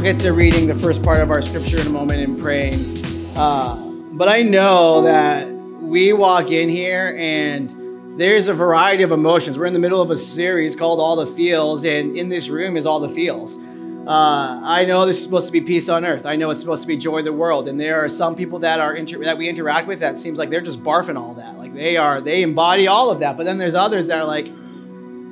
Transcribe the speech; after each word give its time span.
I'll 0.00 0.06
get 0.06 0.18
to 0.20 0.32
reading 0.32 0.66
the 0.66 0.74
first 0.76 1.02
part 1.02 1.18
of 1.18 1.30
our 1.30 1.42
scripture 1.42 1.78
in 1.78 1.86
a 1.86 1.90
moment 1.90 2.22
and 2.22 2.40
praying. 2.40 3.36
Uh, 3.36 3.76
but 4.12 4.28
I 4.28 4.40
know 4.40 5.02
that 5.02 5.46
we 5.46 6.14
walk 6.14 6.50
in 6.50 6.70
here 6.70 7.14
and 7.18 8.18
there's 8.18 8.48
a 8.48 8.54
variety 8.54 9.02
of 9.02 9.12
emotions. 9.12 9.58
We're 9.58 9.66
in 9.66 9.74
the 9.74 9.78
middle 9.78 10.00
of 10.00 10.10
a 10.10 10.16
series 10.16 10.74
called 10.74 11.00
All 11.00 11.16
the 11.16 11.26
Feels, 11.26 11.84
and 11.84 12.16
in 12.16 12.30
this 12.30 12.48
room 12.48 12.78
is 12.78 12.86
all 12.86 12.98
the 12.98 13.10
feels. 13.10 13.56
Uh, 14.06 14.62
I 14.64 14.86
know 14.86 15.04
this 15.04 15.18
is 15.18 15.22
supposed 15.22 15.44
to 15.48 15.52
be 15.52 15.60
peace 15.60 15.90
on 15.90 16.06
earth. 16.06 16.24
I 16.24 16.34
know 16.34 16.48
it's 16.48 16.60
supposed 16.60 16.80
to 16.80 16.88
be 16.88 16.96
joy 16.96 17.18
of 17.18 17.26
the 17.26 17.34
world, 17.34 17.68
and 17.68 17.78
there 17.78 18.02
are 18.02 18.08
some 18.08 18.34
people 18.34 18.58
that 18.60 18.80
are 18.80 18.94
inter- 18.94 19.22
that 19.22 19.36
we 19.36 19.50
interact 19.50 19.86
with 19.86 20.00
that 20.00 20.18
seems 20.18 20.38
like 20.38 20.48
they're 20.48 20.62
just 20.62 20.82
barfing 20.82 21.18
all 21.18 21.34
that. 21.34 21.58
Like 21.58 21.74
they 21.74 21.98
are, 21.98 22.22
they 22.22 22.40
embody 22.40 22.86
all 22.86 23.10
of 23.10 23.20
that. 23.20 23.36
But 23.36 23.44
then 23.44 23.58
there's 23.58 23.74
others 23.74 24.06
that 24.06 24.16
are 24.16 24.24
like, 24.24 24.46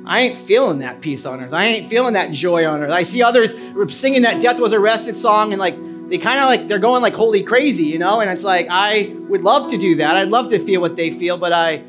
I 0.09 0.21
ain't 0.21 0.39
feeling 0.39 0.79
that 0.79 1.01
peace 1.01 1.23
on 1.23 1.39
earth. 1.39 1.53
I 1.53 1.65
ain't 1.65 1.87
feeling 1.87 2.15
that 2.15 2.31
joy 2.31 2.65
on 2.65 2.81
earth. 2.81 2.89
I 2.89 3.03
see 3.03 3.21
others 3.21 3.53
singing 3.95 4.23
that 4.23 4.41
death 4.41 4.59
was 4.59 4.73
arrested 4.73 5.15
song 5.15 5.53
and 5.53 5.59
like 5.59 5.75
they 6.09 6.17
kind 6.17 6.39
of 6.39 6.47
like 6.47 6.67
they're 6.67 6.79
going 6.79 7.03
like 7.03 7.13
holy 7.13 7.43
crazy, 7.43 7.83
you 7.83 7.99
know? 7.99 8.19
And 8.19 8.27
it's 8.31 8.43
like 8.43 8.65
I 8.71 9.15
would 9.29 9.43
love 9.43 9.69
to 9.69 9.77
do 9.77 9.95
that. 9.97 10.17
I'd 10.17 10.29
love 10.29 10.49
to 10.49 10.57
feel 10.57 10.81
what 10.81 10.95
they 10.95 11.11
feel, 11.11 11.37
but 11.37 11.53
I 11.53 11.83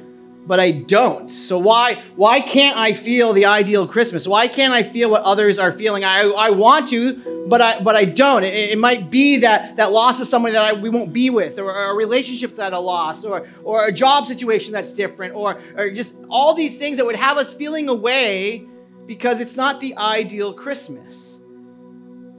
but 0.46 0.60
I 0.60 0.70
don't. 0.70 1.30
So 1.30 1.58
why 1.58 2.02
why 2.14 2.40
can't 2.42 2.76
I 2.76 2.92
feel 2.92 3.32
the 3.32 3.46
ideal 3.46 3.88
Christmas? 3.88 4.28
Why 4.28 4.48
can't 4.48 4.74
I 4.74 4.82
feel 4.82 5.08
what 5.08 5.22
others 5.22 5.58
are 5.58 5.72
feeling? 5.72 6.04
I, 6.04 6.28
I 6.28 6.50
want 6.50 6.88
to, 6.88 7.39
but 7.50 7.60
I 7.60 7.82
but 7.82 7.96
I 7.96 8.04
don't. 8.04 8.44
It, 8.44 8.70
it 8.70 8.78
might 8.78 9.10
be 9.10 9.38
that 9.38 9.76
that 9.76 9.90
loss 9.90 10.20
of 10.20 10.28
somebody 10.28 10.52
that 10.52 10.64
I, 10.64 10.72
we 10.80 10.88
won't 10.88 11.12
be 11.12 11.30
with, 11.30 11.58
or, 11.58 11.64
or 11.64 11.90
a 11.90 11.94
relationship 11.94 12.54
that's 12.54 12.72
a 12.72 12.78
loss, 12.78 13.24
or 13.24 13.48
or 13.64 13.86
a 13.86 13.92
job 13.92 14.24
situation 14.26 14.72
that's 14.72 14.94
different, 14.94 15.34
or 15.34 15.60
or 15.76 15.90
just 15.90 16.16
all 16.30 16.54
these 16.54 16.78
things 16.78 16.96
that 16.96 17.04
would 17.04 17.16
have 17.16 17.36
us 17.38 17.52
feeling 17.52 17.88
away 17.88 18.66
because 19.06 19.40
it's 19.40 19.56
not 19.56 19.80
the 19.80 19.96
ideal 19.96 20.54
Christmas. 20.54 21.38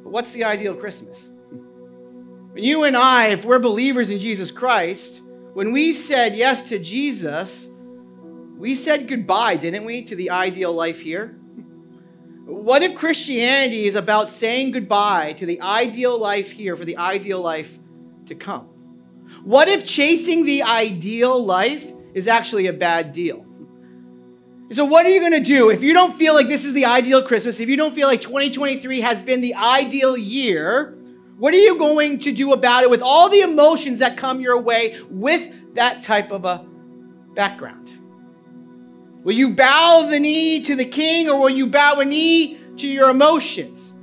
But 0.03 0.12
what's 0.12 0.31
the 0.31 0.45
ideal 0.45 0.73
Christmas? 0.73 1.30
You 2.53 2.84
and 2.84 2.98
I, 2.98 3.28
if 3.28 3.46
we're 3.46 3.59
believers 3.59 4.09
in 4.09 4.20
Jesus 4.20 4.52
Christ, 4.52 5.22
when 5.53 5.72
we 5.72 5.94
said 5.94 6.36
yes 6.36 6.68
to 6.68 6.80
Jesus, 6.80 7.70
we 8.58 8.75
said 8.75 9.08
goodbye, 9.08 9.56
didn't 9.56 9.86
we, 9.86 10.03
to 10.03 10.18
the 10.18 10.31
ideal 10.31 10.73
life 10.73 11.00
here? 11.00 11.40
What 12.52 12.83
if 12.83 12.95
Christianity 12.95 13.85
is 13.85 13.95
about 13.95 14.30
saying 14.30 14.71
goodbye 14.71 15.31
to 15.33 15.45
the 15.45 15.61
ideal 15.61 16.19
life 16.19 16.52
here 16.52 16.75
for 16.75 16.83
the 16.83 16.97
ideal 16.97 17.39
life 17.39 17.80
to 18.25 18.35
come? 18.35 18.66
What 19.45 19.69
if 19.69 19.85
chasing 19.85 20.45
the 20.45 20.63
ideal 20.63 21.41
life 21.44 21.88
is 22.13 22.27
actually 22.27 22.67
a 22.67 22.73
bad 22.73 23.13
deal? 23.13 23.45
So, 24.73 24.83
what 24.83 25.05
are 25.05 25.09
you 25.09 25.22
going 25.22 25.31
to 25.31 25.39
do 25.39 25.69
if 25.69 25.81
you 25.81 25.94
don't 25.94 26.13
feel 26.17 26.33
like 26.33 26.49
this 26.49 26.66
is 26.66 26.73
the 26.73 26.85
ideal 26.85 27.23
Christmas, 27.23 27.61
if 27.61 27.69
you 27.69 27.77
don't 27.77 27.95
feel 27.95 28.09
like 28.09 28.19
2023 28.19 28.99
has 28.99 29.22
been 29.22 29.39
the 29.39 29.55
ideal 29.55 30.17
year? 30.17 30.97
What 31.38 31.53
are 31.53 31.57
you 31.57 31.77
going 31.77 32.19
to 32.19 32.33
do 32.33 32.52
about 32.52 32.83
it 32.83 32.89
with 32.89 33.02
all 33.02 33.29
the 33.29 33.39
emotions 33.39 33.99
that 33.99 34.17
come 34.17 34.41
your 34.41 34.59
way 34.59 34.99
with 35.09 35.75
that 35.75 36.03
type 36.03 36.31
of 36.31 36.44
a 36.44 36.67
background? 37.33 38.00
Will 39.23 39.33
you 39.33 39.52
bow 39.52 40.08
the 40.09 40.19
knee 40.19 40.64
to 40.64 40.75
the 40.75 40.86
king 40.86 41.30
or 41.30 41.39
will 41.39 41.50
you 41.50 41.67
bow 41.67 42.00
a 42.00 42.05
knee 42.05 42.59
to 42.77 42.88
your 42.88 43.09
emotions? 43.09 43.94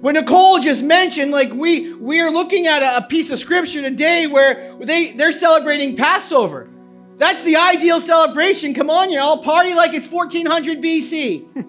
When 0.00 0.14
Nicole 0.14 0.58
just 0.58 0.82
mentioned, 0.82 1.32
like 1.32 1.52
we 1.52 1.92
we 1.94 2.20
are 2.20 2.30
looking 2.30 2.66
at 2.66 2.82
a, 2.82 2.98
a 2.98 3.08
piece 3.08 3.30
of 3.30 3.38
scripture 3.38 3.82
today 3.82 4.26
where 4.26 4.74
they, 4.80 5.12
they're 5.16 5.32
celebrating 5.32 5.96
Passover. 5.96 6.68
That's 7.18 7.44
the 7.44 7.56
ideal 7.56 8.00
celebration. 8.00 8.74
Come 8.74 8.90
on, 8.90 9.12
y'all. 9.12 9.42
Party 9.42 9.74
like 9.74 9.92
it's 9.92 10.08
1400 10.08 10.82
BC. 10.82 11.68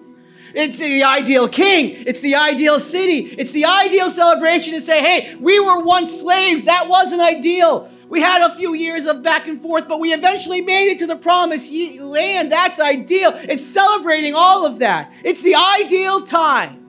It's 0.54 0.78
the 0.78 1.02
ideal 1.02 1.48
king. 1.48 2.04
It's 2.06 2.20
the 2.20 2.36
ideal 2.36 2.78
city. 2.78 3.34
It's 3.36 3.50
the 3.50 3.64
ideal 3.64 4.08
celebration 4.08 4.74
to 4.74 4.80
say, 4.80 5.00
hey, 5.00 5.34
we 5.34 5.58
were 5.58 5.82
once 5.82 6.20
slaves. 6.20 6.66
That 6.66 6.88
wasn't 6.88 7.22
ideal. 7.22 7.90
We 8.08 8.20
had 8.20 8.42
a 8.42 8.54
few 8.54 8.74
years 8.74 9.06
of 9.06 9.22
back 9.22 9.48
and 9.48 9.60
forth, 9.60 9.88
but 9.88 10.00
we 10.00 10.12
eventually 10.12 10.60
made 10.60 10.90
it 10.90 10.98
to 11.00 11.06
the 11.06 11.16
promised 11.16 11.72
land. 11.72 12.52
That's 12.52 12.78
ideal. 12.78 13.32
It's 13.34 13.64
celebrating 13.64 14.34
all 14.34 14.66
of 14.66 14.80
that. 14.80 15.12
It's 15.24 15.42
the 15.42 15.54
ideal 15.54 16.26
time. 16.26 16.84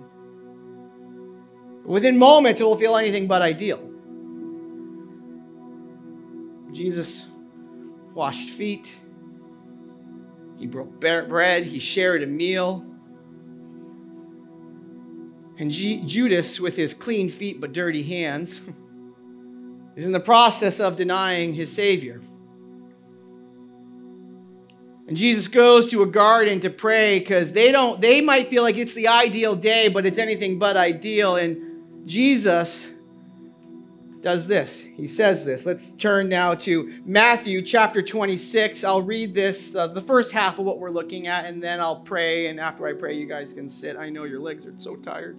Within 1.85 2.17
moments, 2.17 2.61
it 2.61 2.63
will 2.63 2.77
feel 2.77 2.97
anything 2.97 3.27
but 3.27 3.41
ideal. 3.41 3.79
Jesus 6.71 7.27
washed 8.13 8.49
feet, 8.49 8.91
he 10.57 10.67
broke 10.67 10.99
bread, 10.99 11.63
he 11.63 11.79
shared 11.79 12.23
a 12.23 12.27
meal. 12.27 12.85
And 15.57 15.71
G- 15.71 16.01
Judas, 16.05 16.59
with 16.59 16.75
his 16.75 16.93
clean 16.93 17.29
feet 17.29 17.61
but 17.61 17.71
dirty 17.71 18.03
hands, 18.03 18.61
is 19.95 20.05
in 20.05 20.11
the 20.11 20.19
process 20.19 20.79
of 20.79 20.95
denying 20.95 21.53
his 21.53 21.71
Savior. 21.71 22.21
And 25.07 25.15
Jesus 25.15 25.47
goes 25.47 25.87
to 25.91 26.01
a 26.01 26.07
garden 26.07 26.59
to 26.61 26.69
pray 26.69 27.19
because 27.19 27.53
they 27.53 27.71
don't, 27.71 28.01
they 28.01 28.21
might 28.21 28.49
feel 28.49 28.63
like 28.63 28.77
it's 28.77 28.95
the 28.95 29.07
ideal 29.07 29.55
day, 29.55 29.87
but 29.87 30.05
it's 30.05 30.17
anything 30.17 30.57
but 30.57 30.75
ideal. 30.75 31.35
And 31.35 32.07
Jesus 32.07 32.87
does 34.25 34.47
this. 34.47 34.81
He 34.81 35.05
says 35.05 35.45
this. 35.45 35.67
Let's 35.67 35.91
turn 35.91 36.27
now 36.27 36.55
to 36.55 36.99
Matthew 37.05 37.61
chapter 37.61 38.01
26. 38.01 38.83
I'll 38.83 39.03
read 39.03 39.35
this, 39.35 39.75
uh, 39.75 39.87
the 39.89 40.01
first 40.01 40.31
half 40.31 40.57
of 40.57 40.65
what 40.65 40.79
we're 40.79 40.89
looking 40.89 41.27
at, 41.27 41.45
and 41.45 41.61
then 41.61 41.79
I'll 41.79 41.99
pray. 41.99 42.47
And 42.47 42.59
after 42.59 42.87
I 42.87 42.93
pray, 42.93 43.15
you 43.15 43.27
guys 43.27 43.53
can 43.53 43.69
sit. 43.69 43.95
I 43.97 44.09
know 44.09 44.23
your 44.23 44.39
legs 44.39 44.65
are 44.65 44.73
so 44.79 44.95
tired. 44.95 45.37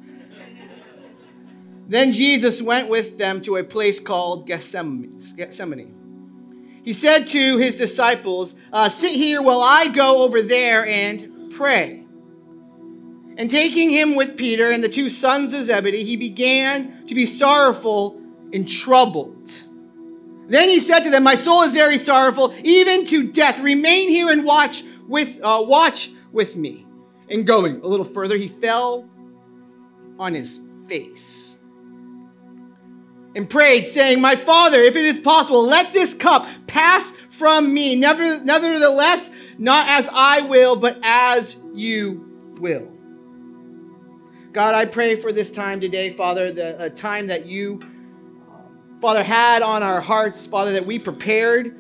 Then 1.89 2.13
Jesus 2.13 2.61
went 2.61 2.89
with 2.89 3.17
them 3.17 3.41
to 3.43 3.57
a 3.57 3.65
place 3.65 4.01
called 4.01 4.47
Gethsemane. 4.47 5.23
He 6.83 6.93
said 6.93 7.29
to 7.29 7.59
his 7.59 7.77
disciples, 7.77 8.55
uh, 8.73 8.89
Sit 8.89 9.13
here 9.13 9.41
while 9.41 9.63
I 9.63 9.89
go 9.89 10.25
over 10.25 10.43
there 10.43 10.87
and 10.87 11.53
pray. 11.53 12.05
And 13.39 13.51
taking 13.51 13.91
him 13.91 14.15
with 14.15 14.37
Peter 14.37 14.71
and 14.71 14.83
the 14.83 14.89
two 14.89 15.09
sons 15.09 15.53
of 15.53 15.65
Zebedee, 15.65 16.05
he 16.05 16.17
began 16.17 17.07
to 17.07 17.15
be 17.15 17.27
sorrowful 17.27 18.21
and 18.53 18.69
troubled. 18.69 19.51
Then 20.49 20.69
he 20.69 20.81
said 20.81 21.01
to 21.01 21.11
them, 21.11 21.23
My 21.23 21.35
soul 21.35 21.63
is 21.63 21.73
very 21.73 21.99
sorrowful, 21.99 22.55
even 22.65 23.05
to 23.07 23.31
death. 23.31 23.61
Remain 23.61 24.09
here 24.09 24.31
and 24.31 24.45
watch 24.45 24.83
with, 25.07 25.39
uh, 25.43 25.63
watch 25.67 26.11
with 26.33 26.57
me. 26.57 26.87
And 27.29 27.47
going 27.47 27.81
a 27.81 27.87
little 27.87 28.05
further, 28.05 28.37
he 28.37 28.49
fell 28.49 29.09
on 30.19 30.35
his 30.35 30.61
face 30.89 31.46
and 33.37 33.49
prayed, 33.49 33.87
saying, 33.87 34.21
My 34.21 34.35
father, 34.35 34.81
if 34.81 34.97
it 34.97 35.05
is 35.05 35.21
possible, 35.21 35.65
let 35.65 35.93
this 35.93 36.13
cup 36.13 36.49
pass 36.67 37.13
from 37.31 37.73
me. 37.73 37.95
Never, 37.95 38.41
nevertheless, 38.41 39.31
not 39.59 39.89
as 39.89 40.09
I 40.13 40.41
will, 40.41 40.75
but 40.75 40.99
as 41.05 41.57
you 41.73 42.55
will. 42.59 42.91
God, 44.53 44.75
I 44.75 44.87
pray 44.87 45.15
for 45.15 45.31
this 45.31 45.53
time 45.53 45.81
today, 45.81 46.17
Father, 46.17 46.51
the 46.51 46.91
time 46.97 47.29
that 47.29 47.47
you 47.47 47.81
Father, 49.01 49.23
had 49.23 49.61
on 49.61 49.83
our 49.83 50.01
hearts, 50.01 50.47
Father, 50.47 50.73
that 50.73 50.87
we 50.87 50.99
prepared 50.99 51.77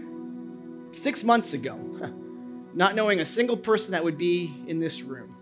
six 0.92 1.24
months 1.24 1.54
ago, 1.54 1.74
not 2.74 2.94
knowing 2.94 3.20
a 3.20 3.24
single 3.24 3.56
person 3.56 3.92
that 3.92 4.04
would 4.04 4.18
be 4.18 4.62
in 4.66 4.78
this 4.78 5.02
room. 5.02 5.34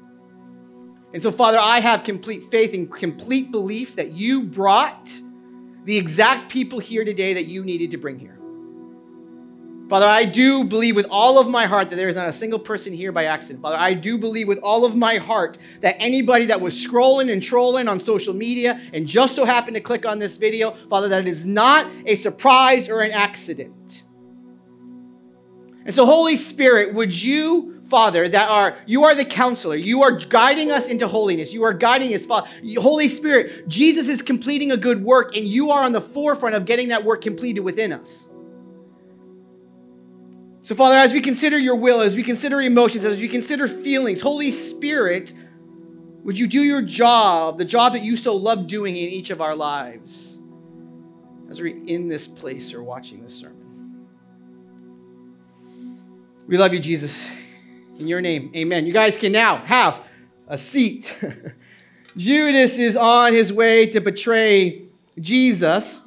And 1.12 1.20
so, 1.22 1.32
Father, 1.32 1.58
I 1.58 1.80
have 1.80 2.04
complete 2.04 2.48
faith 2.50 2.72
and 2.74 2.90
complete 2.90 3.50
belief 3.50 3.96
that 3.96 4.12
you 4.12 4.44
brought 4.44 5.10
the 5.84 5.96
exact 5.96 6.50
people 6.50 6.78
here 6.78 7.04
today 7.04 7.34
that 7.34 7.44
you 7.44 7.64
needed 7.64 7.90
to 7.92 7.98
bring 7.98 8.18
here. 8.18 8.38
Father, 9.88 10.06
I 10.06 10.24
do 10.24 10.64
believe 10.64 10.96
with 10.96 11.06
all 11.10 11.38
of 11.38 11.46
my 11.46 11.66
heart 11.66 11.90
that 11.90 11.96
there 11.96 12.08
is 12.08 12.16
not 12.16 12.28
a 12.28 12.32
single 12.32 12.58
person 12.58 12.92
here 12.92 13.12
by 13.12 13.26
accident. 13.26 13.60
Father, 13.60 13.76
I 13.76 13.92
do 13.92 14.16
believe 14.16 14.48
with 14.48 14.58
all 14.58 14.86
of 14.86 14.96
my 14.96 15.18
heart 15.18 15.58
that 15.82 15.96
anybody 15.98 16.46
that 16.46 16.60
was 16.60 16.74
scrolling 16.74 17.30
and 17.30 17.42
trolling 17.42 17.86
on 17.86 18.02
social 18.02 18.32
media 18.32 18.80
and 18.94 19.06
just 19.06 19.36
so 19.36 19.44
happened 19.44 19.74
to 19.74 19.82
click 19.82 20.06
on 20.06 20.18
this 20.18 20.38
video, 20.38 20.74
Father, 20.88 21.08
that 21.08 21.20
it 21.20 21.28
is 21.28 21.44
not 21.44 21.86
a 22.06 22.16
surprise 22.16 22.88
or 22.88 23.02
an 23.02 23.12
accident. 23.12 24.04
And 25.84 25.94
so, 25.94 26.06
Holy 26.06 26.38
Spirit, 26.38 26.94
would 26.94 27.12
you, 27.12 27.73
Father, 27.88 28.28
that 28.28 28.48
are 28.48 28.78
you 28.86 29.04
are 29.04 29.14
the 29.14 29.24
counselor, 29.24 29.76
you 29.76 30.02
are 30.02 30.12
guiding 30.12 30.70
us 30.70 30.88
into 30.88 31.06
holiness, 31.06 31.52
you 31.52 31.64
are 31.64 31.74
guiding 31.74 32.14
us, 32.14 32.24
Father. 32.24 32.48
Holy 32.78 33.08
Spirit, 33.08 33.68
Jesus 33.68 34.08
is 34.08 34.22
completing 34.22 34.72
a 34.72 34.76
good 34.76 35.02
work, 35.02 35.36
and 35.36 35.46
you 35.46 35.70
are 35.70 35.82
on 35.82 35.92
the 35.92 36.00
forefront 36.00 36.54
of 36.54 36.64
getting 36.64 36.88
that 36.88 37.04
work 37.04 37.20
completed 37.20 37.60
within 37.60 37.92
us. 37.92 38.26
So, 40.62 40.74
Father, 40.74 40.96
as 40.96 41.12
we 41.12 41.20
consider 41.20 41.58
your 41.58 41.76
will, 41.76 42.00
as 42.00 42.16
we 42.16 42.22
consider 42.22 42.62
emotions, 42.62 43.04
as 43.04 43.20
we 43.20 43.28
consider 43.28 43.68
feelings, 43.68 44.22
Holy 44.22 44.50
Spirit, 44.50 45.34
would 46.22 46.38
you 46.38 46.46
do 46.46 46.62
your 46.62 46.80
job, 46.80 47.58
the 47.58 47.66
job 47.66 47.92
that 47.92 48.02
you 48.02 48.16
so 48.16 48.34
love 48.34 48.66
doing 48.66 48.96
in 48.96 49.10
each 49.10 49.28
of 49.28 49.42
our 49.42 49.54
lives, 49.54 50.38
as 51.50 51.60
we're 51.60 51.76
in 51.84 52.08
this 52.08 52.26
place 52.26 52.72
or 52.72 52.82
watching 52.82 53.22
this 53.22 53.34
sermon? 53.34 54.06
We 56.46 56.56
love 56.56 56.72
you, 56.72 56.80
Jesus. 56.80 57.28
In 57.96 58.08
your 58.08 58.20
name, 58.20 58.50
amen. 58.56 58.86
You 58.86 58.92
guys 58.92 59.16
can 59.16 59.30
now 59.30 59.54
have 59.54 60.00
a 60.48 60.58
seat. 60.58 61.16
Judas 62.16 62.76
is 62.76 62.96
on 62.96 63.32
his 63.32 63.52
way 63.52 63.86
to 63.86 64.00
betray 64.00 64.82
Jesus. 65.20 66.00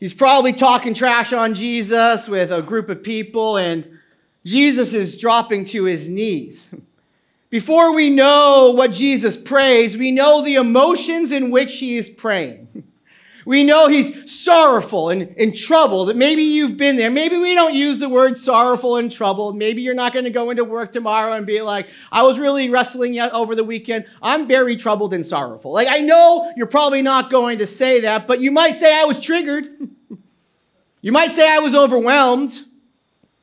He's 0.00 0.14
probably 0.14 0.54
talking 0.54 0.94
trash 0.94 1.34
on 1.34 1.54
Jesus 1.54 2.28
with 2.28 2.50
a 2.50 2.62
group 2.62 2.88
of 2.88 3.02
people, 3.02 3.58
and 3.58 3.98
Jesus 4.44 4.94
is 4.94 5.18
dropping 5.18 5.66
to 5.66 5.84
his 5.84 6.08
knees. 6.08 6.70
Before 7.50 7.94
we 7.94 8.08
know 8.08 8.72
what 8.74 8.90
Jesus 8.90 9.36
prays, 9.36 9.98
we 9.98 10.12
know 10.12 10.42
the 10.42 10.54
emotions 10.54 11.30
in 11.30 11.50
which 11.50 11.74
he 11.74 11.98
is 11.98 12.08
praying. 12.08 12.84
We 13.46 13.62
know 13.64 13.88
he's 13.88 14.32
sorrowful 14.32 15.10
and, 15.10 15.34
and 15.36 15.54
troubled. 15.54 16.16
Maybe 16.16 16.42
you've 16.42 16.76
been 16.76 16.96
there. 16.96 17.10
Maybe 17.10 17.36
we 17.36 17.54
don't 17.54 17.74
use 17.74 17.98
the 17.98 18.08
word 18.08 18.38
sorrowful 18.38 18.96
and 18.96 19.12
troubled. 19.12 19.56
Maybe 19.56 19.82
you're 19.82 19.94
not 19.94 20.12
going 20.12 20.24
to 20.24 20.30
go 20.30 20.50
into 20.50 20.64
work 20.64 20.92
tomorrow 20.92 21.32
and 21.32 21.46
be 21.46 21.60
like, 21.60 21.88
I 22.10 22.22
was 22.22 22.38
really 22.38 22.70
wrestling 22.70 23.18
over 23.20 23.54
the 23.54 23.64
weekend. 23.64 24.06
I'm 24.22 24.48
very 24.48 24.76
troubled 24.76 25.12
and 25.12 25.26
sorrowful. 25.26 25.72
Like, 25.72 25.88
I 25.88 25.98
know 25.98 26.52
you're 26.56 26.66
probably 26.66 27.02
not 27.02 27.30
going 27.30 27.58
to 27.58 27.66
say 27.66 28.00
that, 28.00 28.26
but 28.26 28.40
you 28.40 28.50
might 28.50 28.76
say 28.76 28.98
I 28.98 29.04
was 29.04 29.20
triggered. 29.20 29.66
you 31.02 31.12
might 31.12 31.32
say 31.32 31.46
I 31.50 31.58
was 31.58 31.74
overwhelmed. 31.74 32.58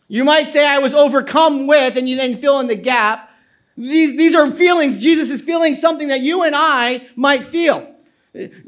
You 0.07 0.23
might 0.23 0.49
say 0.49 0.65
I 0.65 0.79
was 0.79 0.93
overcome 0.93 1.67
with, 1.67 1.95
and 1.95 2.09
you 2.09 2.17
then 2.17 2.41
fill 2.41 2.59
in 2.59 2.67
the 2.67 2.75
gap. 2.75 3.29
These, 3.77 4.17
these 4.17 4.35
are 4.35 4.49
feelings. 4.49 5.01
Jesus 5.01 5.29
is 5.29 5.41
feeling 5.41 5.75
something 5.75 6.09
that 6.09 6.19
you 6.21 6.43
and 6.43 6.55
I 6.55 7.07
might 7.15 7.45
feel. 7.45 7.90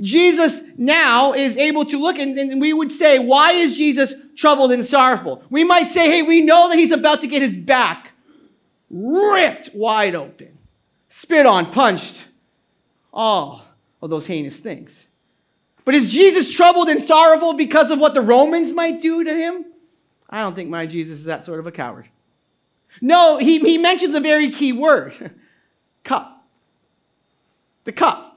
Jesus 0.02 0.62
now 0.78 1.32
is 1.32 1.56
able 1.56 1.86
to 1.86 1.98
look 1.98 2.20
and, 2.20 2.38
and, 2.38 2.60
we 2.60 2.74
would 2.74 2.92
say, 2.92 3.20
why 3.20 3.54
is 3.54 3.78
Jesus 3.78 4.14
troubled 4.36 4.74
and 4.74 4.84
sorrowful? 4.84 5.42
We 5.50 5.64
might 5.64 5.88
say, 5.88 6.12
hey, 6.12 6.22
we 6.22 6.42
know 6.42 6.68
that 6.68 6.78
he's 6.78 6.92
about 6.92 7.22
to 7.22 7.28
get 7.28 7.42
his 7.42 7.56
back 7.56 8.12
ripped 8.90 9.70
wide 9.74 10.16
open, 10.16 10.58
spit 11.10 11.46
on, 11.46 11.72
punched, 11.72 12.26
all 13.14 13.66
of 14.02 14.10
those 14.10 14.28
heinous 14.28 14.58
things. 14.58 15.08
But 15.86 15.96
is 15.96 16.12
Jesus 16.12 16.54
troubled 16.54 16.90
and 16.90 17.02
sorrowful 17.02 17.54
because 17.54 17.90
of 17.90 18.00
what 18.00 18.14
the 18.14 18.22
Romans 18.22 18.74
might 18.74 19.02
do 19.02 19.24
to 19.24 19.34
him? 19.34 19.66
I 20.30 20.42
don't 20.42 20.56
think 20.56 20.70
my 20.70 20.86
Jesus 20.86 21.20
is 21.20 21.26
that 21.26 21.46
sort 21.46 21.60
of 21.60 21.68
a 21.68 21.72
coward. 21.72 22.08
No, 23.02 23.38
he, 23.38 23.60
he 23.60 23.78
mentions 23.78 24.14
a 24.14 24.20
very 24.20 24.52
key 24.52 24.74
word 24.74 25.32
cup. 26.04 26.46
The 27.86 27.92
cup. 27.92 28.33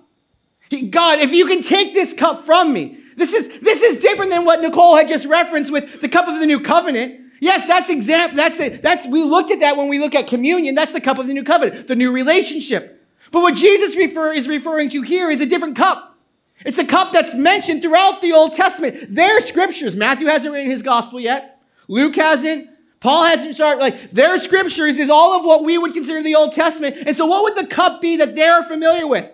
God, 0.91 1.21
if 1.21 1.33
you 1.33 1.47
can 1.47 1.63
take 1.63 1.95
this 1.95 2.13
cup 2.13 2.45
from 2.45 2.73
me, 2.73 2.99
this 3.17 3.33
is, 3.33 3.61
this 3.61 3.83
is 3.83 4.03
different 4.03 4.31
than 4.31 4.45
what 4.45 4.61
Nicole 4.61 4.97
had 4.97 5.09
just 5.09 5.27
referenced 5.27 5.73
with 5.73 6.01
the 6.01 6.09
cup 6.09 6.29
of 6.29 6.39
the 6.39 6.47
new 6.47 6.61
covenant. 6.61 7.21
Yes, 7.41 7.67
that's 7.67 7.91
example. 7.91 8.37
That's 8.37 8.59
it. 8.61 8.83
That's 8.83 9.07
we 9.07 9.23
looked 9.23 9.51
at 9.51 9.61
that 9.61 9.77
when 9.77 9.89
we 9.89 9.99
look 9.99 10.15
at 10.15 10.27
communion. 10.27 10.75
That's 10.75 10.93
the 10.93 11.01
cup 11.01 11.19
of 11.19 11.27
the 11.27 11.35
new 11.35 11.45
covenant, 11.45 11.87
the 11.87 11.97
new 11.97 12.11
relationship. 12.11 13.05
But 13.31 13.41
what 13.41 13.55
Jesus 13.55 13.97
refer, 13.97 14.33
is 14.33 14.49
referring 14.49 14.91
to 14.91 15.03
here 15.03 15.31
is 15.31 15.41
a 15.41 15.47
different 15.47 15.77
cup. 15.77 16.19
It's 16.65 16.79
a 16.79 16.85
cup 16.85 17.13
that's 17.13 17.35
mentioned 17.35 17.83
throughout 17.83 18.23
the 18.23 18.33
Old 18.33 18.55
Testament. 18.55 19.15
Their 19.15 19.41
scriptures. 19.41 19.95
Matthew 19.95 20.27
hasn't 20.27 20.53
written 20.53 20.71
his 20.71 20.83
gospel 20.83 21.21
yet. 21.21 21.61
Luke 21.89 22.17
hasn't. 22.17 22.71
Paul 23.01 23.25
hasn't 23.25 23.55
started. 23.55 23.81
Like 23.81 24.11
their 24.11 24.39
scriptures 24.39 24.97
is 24.97 25.11
all 25.11 25.35
of 25.39 25.45
what 25.45 25.65
we 25.65 25.77
would 25.77 25.93
consider 25.93 26.23
the 26.23 26.35
Old 26.35 26.55
Testament. 26.55 26.97
And 27.07 27.17
so, 27.17 27.27
what 27.27 27.43
would 27.45 27.65
the 27.65 27.69
cup 27.69 28.01
be 28.01 28.17
that 28.17 28.35
they're 28.35 28.63
familiar 28.65 29.07
with? 29.07 29.31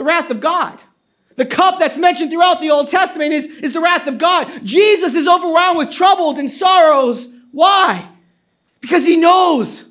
The 0.00 0.04
wrath 0.04 0.30
of 0.30 0.40
God. 0.40 0.82
The 1.36 1.44
cup 1.44 1.78
that's 1.78 1.98
mentioned 1.98 2.30
throughout 2.30 2.62
the 2.62 2.70
Old 2.70 2.88
Testament 2.88 3.34
is, 3.34 3.44
is 3.44 3.74
the 3.74 3.82
wrath 3.82 4.06
of 4.06 4.16
God. 4.16 4.64
Jesus 4.64 5.14
is 5.14 5.28
overwhelmed 5.28 5.76
with 5.76 5.90
troubles 5.90 6.38
and 6.38 6.50
sorrows. 6.50 7.30
Why? 7.52 8.08
Because 8.80 9.04
he 9.04 9.18
knows 9.18 9.84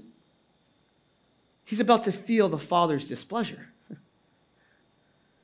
he's 1.63 1.79
about 1.79 2.05
to 2.05 2.11
feel 2.11 2.49
the 2.49 2.57
Father's 2.57 3.07
displeasure. 3.07 3.67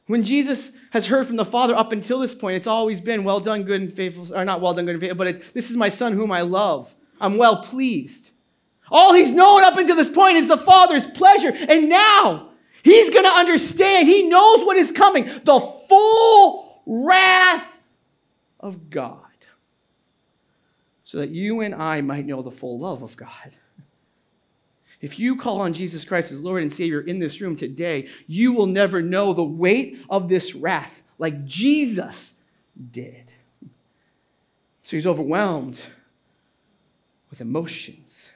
When 0.07 0.23
Jesus 0.23 0.71
has 0.89 1.06
heard 1.06 1.27
from 1.27 1.35
the 1.35 1.45
Father 1.45 1.75
up 1.75 1.91
until 1.91 2.17
this 2.17 2.33
point, 2.33 2.57
it's 2.57 2.65
always 2.65 3.01
been, 3.01 3.23
well 3.23 3.39
done, 3.39 3.63
good 3.63 3.81
and 3.81 3.94
faithful, 3.94 4.35
or 4.35 4.45
not 4.45 4.62
well 4.62 4.73
done, 4.73 4.85
good 4.85 4.95
and 4.95 5.01
faithful, 5.01 5.17
but 5.17 5.27
it, 5.27 5.53
this 5.53 5.69
is 5.69 5.77
my 5.77 5.89
Son 5.89 6.13
whom 6.13 6.31
I 6.31 6.41
love. 6.41 6.91
I'm 7.21 7.38
well 7.38 7.62
pleased. 7.62 8.31
All 8.89 9.13
he's 9.13 9.29
known 9.29 9.63
up 9.63 9.77
until 9.77 9.95
this 9.95 10.09
point 10.09 10.38
is 10.38 10.47
the 10.47 10.57
Father's 10.57 11.06
pleasure. 11.06 11.53
And 11.69 11.88
now, 11.88 12.50
He's 12.85 13.09
going 13.09 13.25
to 13.25 13.31
understand. 13.31 14.07
He 14.07 14.29
knows 14.29 14.63
what 14.63 14.77
is 14.77 14.91
coming 14.91 15.25
the 15.43 15.59
full 15.59 16.83
wrath 16.85 17.67
of 18.59 18.91
God. 18.91 19.21
So 21.03 21.17
that 21.17 21.31
you 21.31 21.61
and 21.61 21.73
I 21.73 22.01
might 22.01 22.27
know 22.27 22.43
the 22.43 22.51
full 22.51 22.77
love 22.77 23.01
of 23.01 23.17
God. 23.17 23.55
If 25.01 25.17
you 25.17 25.35
call 25.35 25.61
on 25.61 25.73
Jesus 25.73 26.05
Christ 26.05 26.31
as 26.31 26.39
Lord 26.39 26.61
and 26.61 26.71
Savior 26.71 27.01
in 27.01 27.17
this 27.17 27.41
room 27.41 27.55
today, 27.55 28.07
you 28.27 28.53
will 28.53 28.67
never 28.67 29.01
know 29.01 29.33
the 29.33 29.43
weight 29.43 29.99
of 30.07 30.29
this 30.29 30.53
wrath 30.53 31.01
like 31.17 31.43
Jesus 31.43 32.35
did. 32.91 33.31
So 34.83 34.95
he's 34.95 35.07
overwhelmed 35.07 35.81
with 37.31 37.41
emotions. 37.41 38.29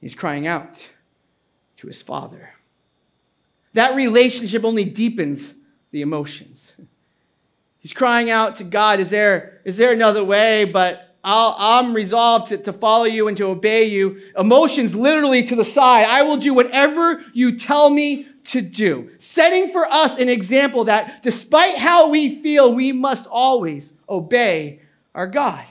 He's 0.00 0.14
crying 0.14 0.46
out 0.46 0.88
to 1.78 1.88
his 1.88 2.00
Father. 2.00 2.50
That 3.74 3.94
relationship 3.94 4.64
only 4.64 4.84
deepens 4.84 5.54
the 5.90 6.02
emotions. 6.02 6.72
He's 7.78 7.92
crying 7.92 8.30
out 8.30 8.56
to 8.56 8.64
God, 8.64 9.00
Is 9.00 9.10
there, 9.10 9.60
is 9.64 9.76
there 9.76 9.92
another 9.92 10.24
way? 10.24 10.64
But 10.64 11.04
i 11.24 11.78
am 11.80 11.94
resolved 11.94 12.48
to, 12.48 12.58
to 12.58 12.72
follow 12.72 13.04
you 13.04 13.28
and 13.28 13.36
to 13.36 13.46
obey 13.46 13.84
you. 13.84 14.20
Emotions 14.36 14.94
literally 14.94 15.42
to 15.44 15.56
the 15.56 15.64
side. 15.64 16.06
I 16.06 16.22
will 16.22 16.36
do 16.36 16.54
whatever 16.54 17.22
you 17.34 17.58
tell 17.58 17.90
me 17.90 18.26
to 18.44 18.62
do. 18.62 19.10
Setting 19.18 19.70
for 19.70 19.86
us 19.90 20.18
an 20.18 20.28
example 20.28 20.84
that 20.84 21.22
despite 21.22 21.76
how 21.76 22.08
we 22.08 22.42
feel, 22.42 22.72
we 22.72 22.92
must 22.92 23.26
always 23.26 23.92
obey 24.08 24.80
our 25.14 25.26
God. 25.26 25.64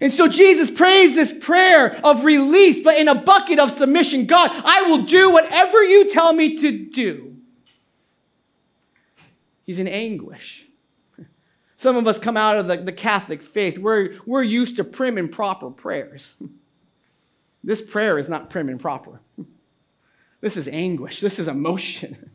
And 0.00 0.12
so 0.12 0.28
Jesus 0.28 0.70
prays 0.70 1.14
this 1.14 1.32
prayer 1.32 2.00
of 2.04 2.24
release, 2.24 2.82
but 2.84 2.98
in 2.98 3.08
a 3.08 3.16
bucket 3.16 3.58
of 3.58 3.70
submission. 3.70 4.26
God, 4.26 4.50
I 4.52 4.82
will 4.82 5.02
do 5.02 5.32
whatever 5.32 5.82
you 5.82 6.10
tell 6.10 6.32
me 6.32 6.56
to 6.58 6.86
do. 6.86 7.36
He's 9.64 9.78
in 9.78 9.88
anguish. 9.88 10.66
Some 11.76 11.96
of 11.96 12.06
us 12.06 12.18
come 12.18 12.36
out 12.36 12.58
of 12.58 12.68
the, 12.68 12.76
the 12.76 12.92
Catholic 12.92 13.42
faith. 13.42 13.76
We're, 13.76 14.16
we're 14.24 14.42
used 14.42 14.76
to 14.76 14.84
prim 14.84 15.18
and 15.18 15.30
proper 15.30 15.70
prayers. 15.70 16.34
This 17.64 17.82
prayer 17.82 18.18
is 18.18 18.28
not 18.28 18.50
prim 18.50 18.68
and 18.68 18.80
proper. 18.80 19.20
This 20.40 20.56
is 20.56 20.68
anguish. 20.68 21.20
This 21.20 21.40
is 21.40 21.48
emotion. 21.48 22.30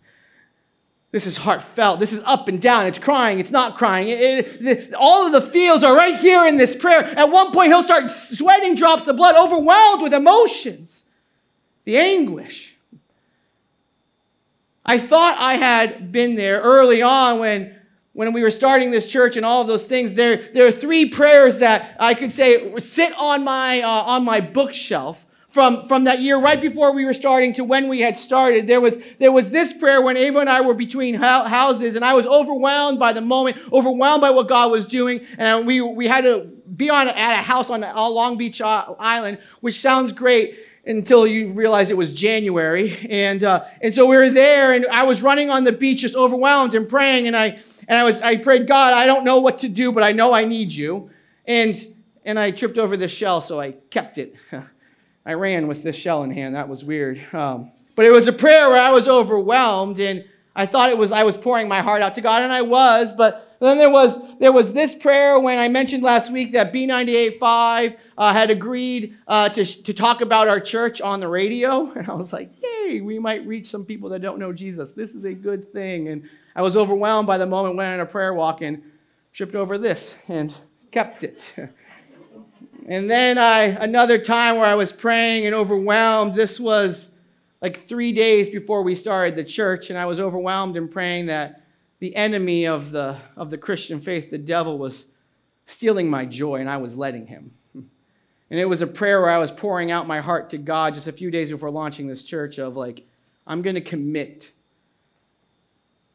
This 1.14 1.28
is 1.28 1.38
heartfelt. 1.38 2.00
This 2.00 2.12
is 2.12 2.24
up 2.26 2.48
and 2.48 2.60
down. 2.60 2.88
It's 2.88 2.98
crying. 2.98 3.38
It's 3.38 3.52
not 3.52 3.78
crying. 3.78 4.08
It, 4.08 4.18
it, 4.66 4.94
all 4.96 5.28
of 5.28 5.32
the 5.32 5.42
feels 5.42 5.84
are 5.84 5.96
right 5.96 6.16
here 6.16 6.48
in 6.48 6.58
this 6.58 6.76
prayer. 6.76 7.04
At 7.04 7.30
one 7.30 7.52
point, 7.52 7.68
he'll 7.68 7.84
start 7.84 8.10
sweating 8.10 8.74
drops 8.74 9.08
of 9.08 9.16
blood, 9.16 9.36
overwhelmed 9.36 10.02
with 10.02 10.12
emotions, 10.12 11.04
the 11.86 11.98
anguish. 11.98 12.76
I 14.84 14.98
thought 14.98 15.38
I 15.40 15.54
had 15.54 16.12
been 16.12 16.34
there 16.34 16.60
early 16.62 17.04
on 17.04 17.38
when, 17.38 17.76
when 18.14 18.34
we 18.34 18.42
were 18.42 18.50
starting 18.50 18.90
this 18.90 19.08
church 19.08 19.38
and 19.38 19.46
all 19.46 19.62
of 19.62 19.68
those 19.68 19.86
things. 19.86 20.16
There, 20.16 20.50
there 20.56 20.66
are 20.66 20.72
three 20.72 21.10
prayers 21.10 21.60
that 21.60 21.96
I 22.00 22.16
could 22.16 22.32
say 22.32 22.76
sit 22.80 23.14
on 23.20 23.44
my, 23.44 23.84
uh, 23.84 23.88
on 23.88 24.26
my 24.26 24.42
bookshelf 24.42 25.28
from, 25.54 25.88
from 25.88 26.06
that 26.06 26.20
year 26.20 26.40
right 26.40 26.60
before 26.60 26.96
we 26.96 27.06
were 27.06 27.14
starting 27.14 27.54
to 27.54 27.64
when 27.64 27.88
we 27.88 28.00
had 28.00 28.18
started, 28.18 28.66
there 28.66 28.82
was, 28.82 28.98
there 29.20 29.32
was 29.32 29.52
this 29.52 29.72
prayer 29.72 30.02
when 30.02 30.18
Ava 30.18 30.40
and 30.40 30.50
I 30.50 30.62
were 30.62 30.74
between 30.74 31.14
houses, 31.14 31.96
and 31.96 32.04
I 32.04 32.16
was 32.16 32.26
overwhelmed 32.26 32.98
by 32.98 33.14
the 33.14 33.22
moment, 33.22 33.58
overwhelmed 33.72 34.22
by 34.22 34.32
what 34.32 34.48
God 34.48 34.72
was 34.72 34.84
doing. 34.88 35.22
And 35.38 35.68
we, 35.68 35.80
we 35.80 36.08
had 36.08 36.24
to 36.24 36.46
be 36.76 36.90
on 36.90 37.08
at 37.08 37.40
a 37.40 37.44
house 37.44 37.70
on 37.70 37.82
Long 37.82 38.36
Beach 38.36 38.62
uh, 38.62 38.96
Island, 38.98 39.38
which 39.62 39.80
sounds 39.80 40.12
great 40.12 40.58
until 40.88 41.28
you 41.28 41.52
realize 41.52 41.92
it 41.92 41.98
was 41.98 42.16
January. 42.16 42.98
And, 43.08 43.44
uh, 43.44 43.66
and 43.80 43.94
so 43.94 44.08
we 44.08 44.18
were 44.18 44.32
there, 44.32 44.74
and 44.74 44.88
I 44.88 45.04
was 45.04 45.22
running 45.22 45.52
on 45.52 45.66
the 45.66 45.72
beach 45.72 46.02
just 46.02 46.16
overwhelmed 46.16 46.74
and 46.74 46.90
praying. 46.90 47.28
And 47.28 47.38
I, 47.38 47.60
and 47.88 48.00
I, 48.00 48.04
was, 48.04 48.20
I 48.24 48.38
prayed, 48.38 48.68
God, 48.68 48.96
I 48.96 49.06
don't 49.06 49.24
know 49.24 49.40
what 49.40 49.60
to 49.60 49.70
do, 49.70 49.92
but 49.92 50.02
I 50.02 50.14
know 50.14 50.34
I 50.34 50.46
need 50.46 50.72
you. 50.72 51.12
And, 51.46 51.96
and 52.26 52.40
I 52.40 52.50
tripped 52.50 52.80
over 52.80 52.98
the 52.98 53.08
shell, 53.08 53.40
so 53.40 53.60
I 53.60 53.74
kept 53.92 54.18
it. 54.18 54.34
I 55.26 55.34
ran 55.34 55.68
with 55.68 55.84
this 55.84 55.96
shell 55.96 56.24
in 56.24 56.32
hand. 56.32 56.56
That 56.56 56.68
was 56.70 56.84
weird. 56.84 57.22
Um, 57.34 57.72
but 57.96 58.06
it 58.06 58.12
was 58.12 58.28
a 58.28 58.34
prayer 58.34 58.70
where 58.70 58.82
I 58.82 58.92
was 58.92 59.08
overwhelmed 59.08 60.00
and 60.00 60.26
I 60.56 60.66
thought 60.66 60.90
it 60.90 60.98
was 60.98 61.12
I 61.12 61.24
was 61.24 61.36
pouring 61.36 61.68
my 61.68 61.82
heart 61.82 62.02
out 62.02 62.16
to 62.16 62.22
God, 62.22 62.44
and 62.44 62.52
I 62.52 62.62
was. 62.62 63.12
But 63.12 63.56
then 63.60 63.78
there 63.78 63.90
was 63.90 64.20
there 64.40 64.52
was 64.52 64.74
this 64.74 64.94
prayer 64.94 65.40
when 65.40 65.58
I 65.58 65.68
mentioned 65.68 66.04
last 66.04 66.32
week 66.32 66.54
that 66.54 66.72
B98.5 66.72 67.98
uh, 68.18 68.34
had 68.34 68.52
agreed 68.52 69.18
uh, 69.28 69.50
to, 69.50 69.66
to 69.66 69.94
talk 69.94 70.22
about 70.22 70.48
our 70.48 70.60
church 70.60 71.02
on 71.02 71.20
the 71.20 71.28
radio, 71.28 71.92
and 71.96 72.08
I 72.08 72.14
was 72.14 72.32
like, 72.32 72.52
"Yay! 72.62 73.02
We 73.02 73.18
might 73.18 73.46
reach 73.48 73.68
some 73.68 73.86
people 73.86 74.10
that 74.10 74.22
don't 74.22 74.38
know 74.38 74.54
Jesus. 74.54 74.92
This 74.92 75.16
is 75.16 75.26
a 75.26 75.34
good 75.34 75.72
thing." 75.74 76.10
And 76.10 76.30
I 76.56 76.62
was 76.62 76.78
overwhelmed 76.78 77.26
by 77.26 77.40
the 77.40 77.48
moment, 77.48 77.76
went 77.76 78.00
on 78.00 78.00
a 78.00 78.10
prayer 78.10 78.34
walk, 78.34 78.62
and 78.62 78.84
tripped 79.32 79.56
over 79.56 79.80
this 79.80 80.14
and 80.28 80.54
kept 80.92 81.24
it. 81.24 81.52
And 82.88 83.10
then 83.10 83.38
I, 83.38 83.64
another 83.64 84.18
time 84.18 84.58
where 84.58 84.66
I 84.66 84.76
was 84.76 84.92
praying 84.92 85.46
and 85.46 85.56
overwhelmed, 85.56 86.36
this 86.36 86.60
was 86.60 87.10
like 87.62 87.88
three 87.88 88.12
days 88.12 88.50
before 88.50 88.84
we 88.84 88.94
started 88.94 89.38
the 89.38 89.44
church, 89.44 89.90
and 89.90 89.98
I 89.98 90.06
was 90.06 90.20
overwhelmed 90.20 90.76
in 90.76 90.90
praying 90.90 91.28
that 91.28 91.64
the 92.00 92.14
enemy 92.16 92.68
of 92.68 92.92
the, 92.92 93.18
of 93.38 93.50
the 93.50 93.58
Christian 93.58 94.02
faith, 94.02 94.30
the 94.30 94.38
devil, 94.38 94.78
was 94.78 95.06
stealing 95.66 96.10
my 96.10 96.26
joy, 96.26 96.60
and 96.60 96.70
I 96.70 96.78
was 96.78 96.98
letting 96.98 97.28
him. 97.28 97.52
And 98.50 98.60
it 98.60 98.66
was 98.66 98.84
a 98.84 98.88
prayer 98.88 99.20
where 99.20 99.32
I 99.32 99.40
was 99.40 99.52
pouring 99.52 99.90
out 99.90 100.06
my 100.06 100.20
heart 100.20 100.52
to 100.52 100.60
God 100.60 100.94
just 100.94 101.08
a 101.08 101.12
few 101.12 101.32
days 101.32 101.50
before 101.50 101.72
launching 101.72 102.06
this 102.06 102.24
church 102.24 102.60
of 102.60 102.76
like, 102.76 103.04
I'm 103.48 103.64
going 103.64 103.74
to 103.74 103.82
commit 103.82 104.52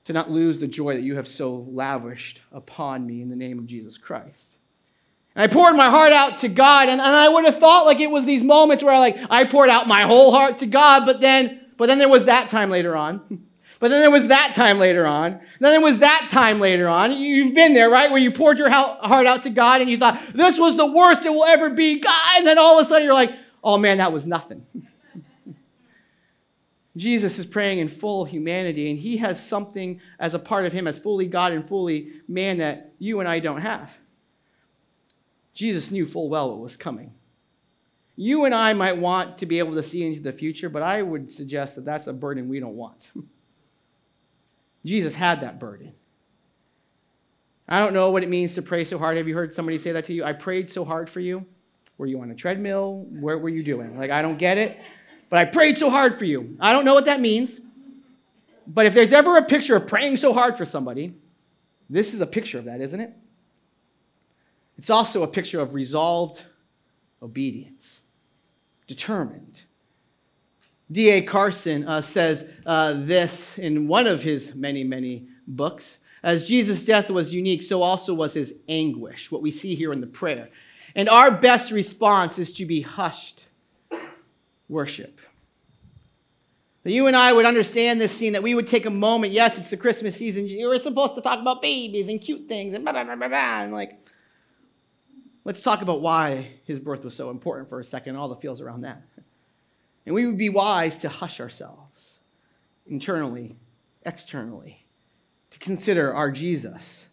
to 0.05 0.13
not 0.13 0.31
lose 0.31 0.59
the 0.59 0.69
joy 0.69 0.95
that 0.95 1.03
you 1.03 1.17
have 1.17 1.27
so 1.27 1.67
lavished 1.69 2.41
upon 2.53 3.05
me 3.05 3.23
in 3.23 3.29
the 3.29 3.35
name 3.35 3.59
of 3.59 3.67
Jesus 3.67 3.99
Christ. 3.99 4.58
And 5.35 5.45
I 5.45 5.53
poured 5.53 5.77
my 5.77 5.91
heart 5.91 6.13
out 6.13 6.39
to 6.39 6.49
God, 6.49 6.89
and, 6.89 7.01
and 7.01 7.11
I 7.11 7.29
would 7.29 7.45
have 7.45 7.59
thought 7.59 7.87
like 7.87 8.01
it 8.01 8.11
was 8.11 8.25
these 8.25 8.43
moments 8.43 8.83
where 8.83 8.95
I 8.95 8.99
like 8.99 9.17
I 9.31 9.45
poured 9.45 9.71
out 9.71 9.87
my 9.87 10.03
whole 10.03 10.33
heart 10.33 10.59
to 10.61 10.67
God, 10.67 11.07
but 11.07 11.21
then 11.21 11.67
but 11.77 11.87
then 11.87 11.99
there 11.99 12.09
was 12.09 12.25
that 12.27 12.51
time 12.51 12.71
later 12.71 12.97
on. 12.97 13.45
But 13.81 13.91
then 13.91 14.01
there 14.01 14.11
was 14.11 14.29
that 14.29 14.55
time 14.55 14.79
later 14.79 15.07
on. 15.07 15.41
Then 15.61 15.73
there 15.73 15.81
was 15.81 16.01
that 16.01 16.29
time 16.33 16.59
later 16.59 16.89
on. 16.89 17.13
You've 17.13 17.55
been 17.55 17.75
there, 17.75 17.89
right? 17.89 18.11
Where 18.11 18.21
you 18.21 18.33
poured 18.33 18.59
your 18.59 18.71
heart 18.71 19.27
out 19.27 19.45
to 19.45 19.51
God 19.51 19.81
and 19.81 19.89
you 19.89 19.97
thought, 19.97 20.21
this 20.35 20.59
was 20.59 20.77
the 20.77 20.87
worst 20.87 21.25
it 21.25 21.31
will 21.31 21.45
ever 21.45 21.71
be, 21.71 22.01
God. 22.01 22.39
And 22.39 22.47
then 22.47 22.59
all 22.59 22.79
of 22.79 22.85
a 22.85 22.89
sudden 22.89 23.05
you're 23.05 23.15
like, 23.15 23.33
oh 23.63 23.79
man, 23.79 23.99
that 23.99 24.13
was 24.13 24.27
nothing. 24.27 24.67
Jesus 26.97 27.39
is 27.39 27.47
praying 27.47 27.79
in 27.79 27.87
full 27.87 28.25
humanity, 28.25 28.91
and 28.91 28.99
he 28.99 29.19
has 29.19 29.45
something 29.45 30.01
as 30.19 30.35
a 30.35 30.39
part 30.41 30.67
of 30.67 30.73
him, 30.73 30.89
as 30.89 30.99
fully 30.99 31.27
God 31.27 31.53
and 31.53 31.67
fully 31.69 32.15
man, 32.27 32.59
that 32.59 32.93
you 32.99 33.21
and 33.21 33.29
I 33.29 33.39
don't 33.39 33.61
have. 33.61 33.89
Jesus 35.59 35.91
knew 35.91 36.07
full 36.07 36.29
well 36.29 36.51
what 36.53 36.61
was 36.61 36.77
coming. 36.77 37.13
You 38.15 38.45
and 38.45 38.55
I 38.55 38.75
might 38.75 38.97
want 38.97 39.39
to 39.39 39.47
be 39.47 39.59
able 39.59 39.75
to 39.75 39.83
see 39.83 40.07
into 40.07 40.21
the 40.21 40.33
future, 40.33 40.69
but 40.69 40.83
I 40.83 41.03
would 41.03 41.33
suggest 41.33 41.75
that 41.75 41.85
that's 41.85 42.07
a 42.07 42.13
burden 42.13 42.49
we 42.49 42.61
don't 42.61 42.77
want. 42.77 43.11
Jesus 44.85 45.17
had 45.17 45.41
that 45.41 45.59
burden. 45.59 45.95
I 47.69 47.81
don't 47.81 47.93
know 47.93 48.13
what 48.13 48.23
it 48.23 48.29
means 48.29 48.55
to 48.55 48.63
pray 48.63 48.85
so 48.85 48.99
hard. 48.99 49.17
Have 49.17 49.27
you 49.27 49.35
heard 49.35 49.53
somebody 49.53 49.81
say 49.81 49.91
that 49.91 50.05
to 50.05 50.13
you? 50.13 50.23
I 50.23 50.33
prayed 50.33 50.71
so 50.71 50.85
hard 50.85 51.11
for 51.11 51.19
you. 51.19 51.45
Were 51.99 52.07
you 52.07 52.21
on 52.21 52.31
a 52.31 52.37
treadmill? 52.37 53.09
What 53.11 53.41
were 53.41 53.49
you 53.49 53.65
doing? 53.65 53.99
Like, 53.99 54.13
I 54.13 54.23
don't 54.23 54.39
get 54.39 54.59
it, 54.59 54.79
but 55.29 55.41
I 55.41 55.45
prayed 55.45 55.77
so 55.77 55.91
hard 55.91 56.17
for 56.17 56.25
you. 56.25 56.57
I 56.61 56.73
don't 56.73 56.85
know 56.85 56.95
what 56.95 57.07
that 57.07 57.21
means. 57.21 57.61
But 58.65 58.87
if 58.87 58.95
there's 58.95 59.13
ever 59.13 59.37
a 59.37 59.45
picture 59.45 59.75
of 59.75 59.89
praying 59.89 60.19
so 60.19 60.33
hard 60.33 60.57
for 60.57 60.65
somebody, 60.65 61.15
this 61.91 62.15
is 62.15 62.21
a 62.21 62.27
picture 62.29 62.61
of 62.61 62.67
that, 62.67 62.81
isn't 62.81 63.01
it? 63.01 63.13
It's 64.79 64.91
also 64.91 65.23
a 65.23 65.29
picture 65.29 65.61
of 65.61 65.75
resolved 65.75 66.43
obedience, 67.21 68.01
determined. 68.87 69.63
D.A. 70.91 71.23
Carson 71.23 71.87
uh, 71.87 72.01
says 72.01 72.49
uh, 72.65 72.95
this 72.95 73.59
in 73.59 73.89
one 73.89 74.07
of 74.07 74.23
his 74.23 74.55
many, 74.55 74.85
many 74.85 75.27
books. 75.47 75.99
As 76.23 76.49
Jesus' 76.49 76.85
death 76.85 77.11
was 77.11 77.35
unique, 77.35 77.63
so 77.63 77.83
also 77.83 78.15
was 78.15 78.33
his 78.35 78.55
anguish, 78.69 79.31
what 79.31 79.43
we 79.43 79.51
see 79.51 79.75
here 79.75 79.93
in 79.93 80.01
the 80.01 80.07
prayer. 80.07 80.49
And 80.95 81.09
our 81.09 81.31
best 81.31 81.71
response 81.71 82.39
is 82.39 82.53
to 82.55 82.65
be 82.65 82.81
hushed 82.81 83.47
worship. 84.69 85.21
That 86.85 86.93
you 86.93 87.07
and 87.07 87.17
I 87.17 87.33
would 87.33 87.45
understand 87.45 88.01
this 88.01 88.13
scene, 88.13 88.33
that 88.33 88.43
we 88.43 88.55
would 88.55 88.67
take 88.67 88.87
a 88.87 88.91
moment. 88.91 89.33
Yes, 89.33 89.59
it's 89.59 89.71
the 89.71 89.77
Christmas 89.77 90.17
season. 90.17 90.47
You 90.47 90.69
were 90.69 90.79
supposed 90.79 91.15
to 91.17 91.21
talk 91.21 91.41
about 91.41 91.61
babies 91.61 92.09
and 92.09 92.21
cute 92.21 92.49
things 92.49 92.73
and 92.73 92.85
blah, 92.85 92.93
blah, 92.93 93.05
blah, 93.05 93.17
blah, 93.17 93.29
blah. 93.29 93.63
And 93.63 93.73
like, 93.73 93.99
Let's 95.49 95.63
talk 95.63 95.81
about 95.81 96.03
why 96.03 96.51
his 96.65 96.79
birth 96.79 97.07
was 97.07 97.17
so 97.17 97.31
important 97.31 97.71
for 97.71 97.81
a 97.81 97.85
second, 97.85 98.17
all 98.17 98.29
the 98.29 98.37
feels 98.37 98.61
around 98.61 98.83
that. 98.83 99.01
And 100.05 100.15
we 100.15 100.27
would 100.27 100.37
be 100.37 100.51
wise 100.51 100.99
to 100.99 101.09
hush 101.09 101.41
ourselves 101.41 102.19
internally, 102.87 103.57
externally, 104.05 104.85
to 105.51 105.59
consider 105.59 106.13
our 106.13 106.31
Jesus. 106.31 107.07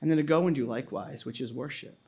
And 0.00 0.08
then 0.08 0.18
to 0.18 0.22
go 0.22 0.46
and 0.46 0.54
do 0.54 0.64
likewise, 0.64 1.24
which 1.24 1.40
is 1.40 1.52
worship. 1.52 1.98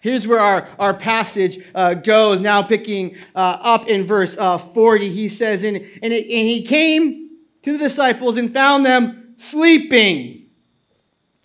Here's 0.00 0.24
where 0.24 0.38
our, 0.38 0.68
our 0.78 0.94
passage 0.94 1.58
uh, 1.74 1.94
goes, 1.94 2.38
now 2.38 2.62
picking 2.62 3.16
uh, 3.34 3.58
up 3.60 3.88
in 3.88 4.06
verse 4.06 4.36
uh, 4.38 4.58
40. 4.58 5.10
He 5.10 5.28
says, 5.28 5.64
and, 5.64 5.76
and, 5.76 6.12
it, 6.12 6.22
and 6.22 6.48
he 6.48 6.62
came 6.62 7.30
to 7.62 7.72
the 7.72 7.78
disciples 7.78 8.36
and 8.36 8.54
found 8.54 8.86
them 8.86 9.34
sleeping. 9.38 10.41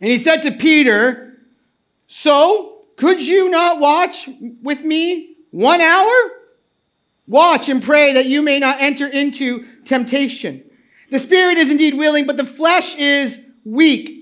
And 0.02 0.12
he 0.12 0.18
said 0.18 0.44
to 0.44 0.52
Peter, 0.52 1.38
So, 2.08 2.86
could 2.98 3.22
you 3.22 3.50
not 3.50 3.80
watch 3.80 4.30
with 4.62 4.84
me 4.84 5.36
one 5.52 5.82
hour? 5.82 6.14
Watch 7.28 7.70
and 7.70 7.84
pray 7.84 8.14
that 8.14 8.26
you 8.26 8.42
may 8.42 8.60
not 8.60 8.80
enter 8.80 9.08
into 9.08 9.66
temptation. 9.84 10.64
The 11.12 11.20
spirit 11.20 11.58
is 11.58 11.72
indeed 11.72 11.96
willing, 11.96 12.26
but 12.26 12.38
the 12.38 12.46
flesh 12.46 12.96
is 12.96 13.40
weak. 13.64 14.17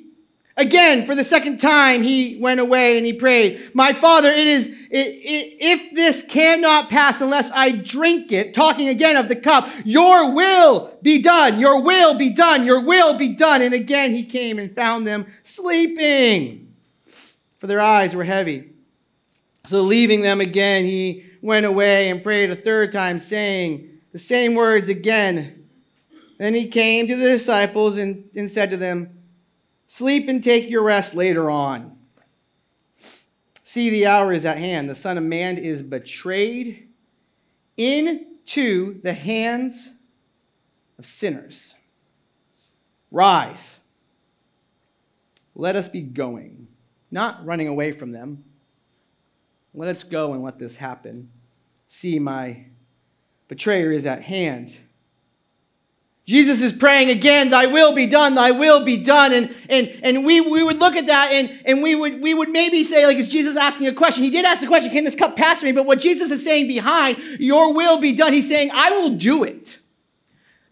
Again, 0.57 1.05
for 1.05 1.15
the 1.15 1.23
second 1.25 1.59
time, 1.59 2.01
he 2.01 2.37
went 2.39 2.61
away 2.61 2.95
and 2.95 3.05
he 3.05 3.11
prayed, 3.11 3.71
My 3.73 3.91
father, 3.91 4.31
it 4.31 4.47
is, 4.47 4.71
if 4.89 5.93
this 5.93 6.23
cannot 6.23 6.89
pass 6.89 7.19
unless 7.19 7.51
I 7.51 7.71
drink 7.71 8.31
it, 8.31 8.53
talking 8.53 8.87
again 8.87 9.17
of 9.17 9.27
the 9.27 9.35
cup, 9.35 9.69
your 9.83 10.31
will 10.31 10.97
be 11.01 11.21
done, 11.21 11.59
your 11.59 11.81
will 11.81 12.17
be 12.17 12.29
done, 12.29 12.65
your 12.65 12.79
will 12.79 13.17
be 13.17 13.35
done. 13.35 13.61
And 13.61 13.73
again, 13.73 14.15
he 14.15 14.23
came 14.23 14.57
and 14.57 14.73
found 14.73 15.05
them 15.05 15.27
sleeping, 15.43 16.73
for 17.59 17.67
their 17.67 17.81
eyes 17.81 18.15
were 18.15 18.23
heavy. 18.23 18.69
So, 19.65 19.81
leaving 19.81 20.21
them 20.21 20.39
again, 20.39 20.85
he 20.85 21.25
went 21.41 21.65
away 21.65 22.09
and 22.09 22.23
prayed 22.23 22.49
a 22.49 22.55
third 22.55 22.93
time, 22.93 23.19
saying 23.19 23.89
the 24.13 24.19
same 24.19 24.55
words 24.55 24.87
again. 24.87 25.65
Then 26.37 26.53
he 26.53 26.69
came 26.69 27.07
to 27.07 27.15
the 27.15 27.25
disciples 27.25 27.97
and, 27.97 28.29
and 28.35 28.49
said 28.49 28.71
to 28.71 28.77
them, 28.77 29.14
Sleep 29.87 30.27
and 30.27 30.43
take 30.43 30.69
your 30.69 30.83
rest 30.83 31.13
later 31.13 31.49
on. 31.49 31.97
See, 33.63 33.89
the 33.89 34.07
hour 34.07 34.31
is 34.31 34.45
at 34.45 34.57
hand. 34.57 34.89
The 34.89 34.95
Son 34.95 35.17
of 35.17 35.23
Man 35.23 35.57
is 35.57 35.81
betrayed 35.81 36.87
into 37.77 39.01
the 39.01 39.13
hands 39.13 39.91
of 40.97 41.05
sinners. 41.05 41.75
Rise. 43.11 43.79
Let 45.55 45.75
us 45.75 45.87
be 45.87 46.01
going, 46.01 46.67
not 47.11 47.45
running 47.45 47.67
away 47.67 47.91
from 47.91 48.11
them. 48.11 48.43
Let 49.73 49.95
us 49.95 50.03
go 50.03 50.33
and 50.33 50.43
let 50.43 50.57
this 50.59 50.75
happen. 50.75 51.29
See, 51.87 52.19
my 52.19 52.65
betrayer 53.47 53.91
is 53.91 54.05
at 54.05 54.21
hand. 54.21 54.77
Jesus 56.25 56.61
is 56.61 56.73
praying 56.73 57.11
again, 57.11 57.51
thy 57.51 57.67
will 57.67 57.93
be 57.93 58.07
done, 58.07 58.33
thy 58.33 58.49
will 58.49 58.83
be 58.83 58.97
done. 58.97 59.31
And, 59.31 59.55
and, 59.69 59.91
and 60.01 60.25
we, 60.25 60.41
we 60.41 60.63
would 60.63 60.79
look 60.79 60.95
at 60.95 61.05
that 61.05 61.31
and, 61.31 61.51
and 61.65 61.83
we, 61.83 61.93
would, 61.93 62.19
we 62.19 62.33
would 62.33 62.49
maybe 62.49 62.83
say, 62.83 63.05
like, 63.05 63.17
is 63.17 63.27
Jesus 63.27 63.55
asking 63.55 63.87
a 63.87 63.93
question? 63.93 64.23
He 64.23 64.31
did 64.31 64.43
ask 64.43 64.59
the 64.59 64.67
question, 64.67 64.89
can 64.89 65.03
this 65.03 65.15
cup 65.15 65.35
pass 65.35 65.61
me? 65.61 65.71
But 65.71 65.85
what 65.85 65.99
Jesus 65.99 66.31
is 66.31 66.43
saying 66.43 66.67
behind, 66.67 67.17
your 67.39 67.73
will 67.73 67.99
be 68.01 68.13
done, 68.13 68.33
he's 68.33 68.49
saying, 68.49 68.71
I 68.73 68.89
will 68.91 69.11
do 69.11 69.43
it. 69.43 69.77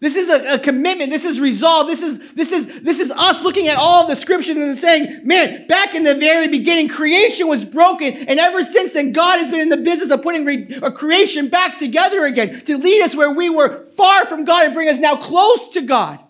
This 0.04 0.16
is 0.16 0.28
a, 0.28 0.56
a, 0.56 0.58
commitment. 0.58 1.10
This 1.10 1.24
is 1.24 1.40
resolve. 1.40 1.86
This 1.86 2.02
is, 2.02 2.32
this, 2.34 2.52
is, 2.52 2.82
this 2.82 3.00
is 3.00 3.10
us 3.10 3.42
looking 3.42 3.68
at 3.68 3.78
all 3.78 4.06
the 4.06 4.16
scriptures 4.16 4.54
and 4.54 4.76
saying, 4.76 5.26
man, 5.26 5.66
back 5.66 5.94
in 5.94 6.04
the 6.04 6.14
very 6.14 6.46
beginning, 6.46 6.88
creation 6.88 7.48
was 7.48 7.64
broken. 7.64 8.12
And 8.12 8.38
ever 8.38 8.62
since 8.64 8.92
then, 8.92 9.14
God 9.14 9.38
has 9.38 9.50
been 9.50 9.60
in 9.60 9.70
the 9.70 9.78
business 9.78 10.10
of 10.10 10.20
putting 10.20 10.44
re- 10.44 10.78
a 10.82 10.92
creation 10.92 11.48
back 11.48 11.78
together 11.78 12.26
again 12.26 12.60
to 12.66 12.76
lead 12.76 13.00
us 13.00 13.16
where 13.16 13.32
we 13.32 13.48
were 13.48 13.86
far 13.92 14.26
from 14.26 14.44
God 14.44 14.66
and 14.66 14.74
bring 14.74 14.90
us 14.90 14.98
now 14.98 15.16
close 15.16 15.70
to 15.70 15.80
God. 15.80 16.20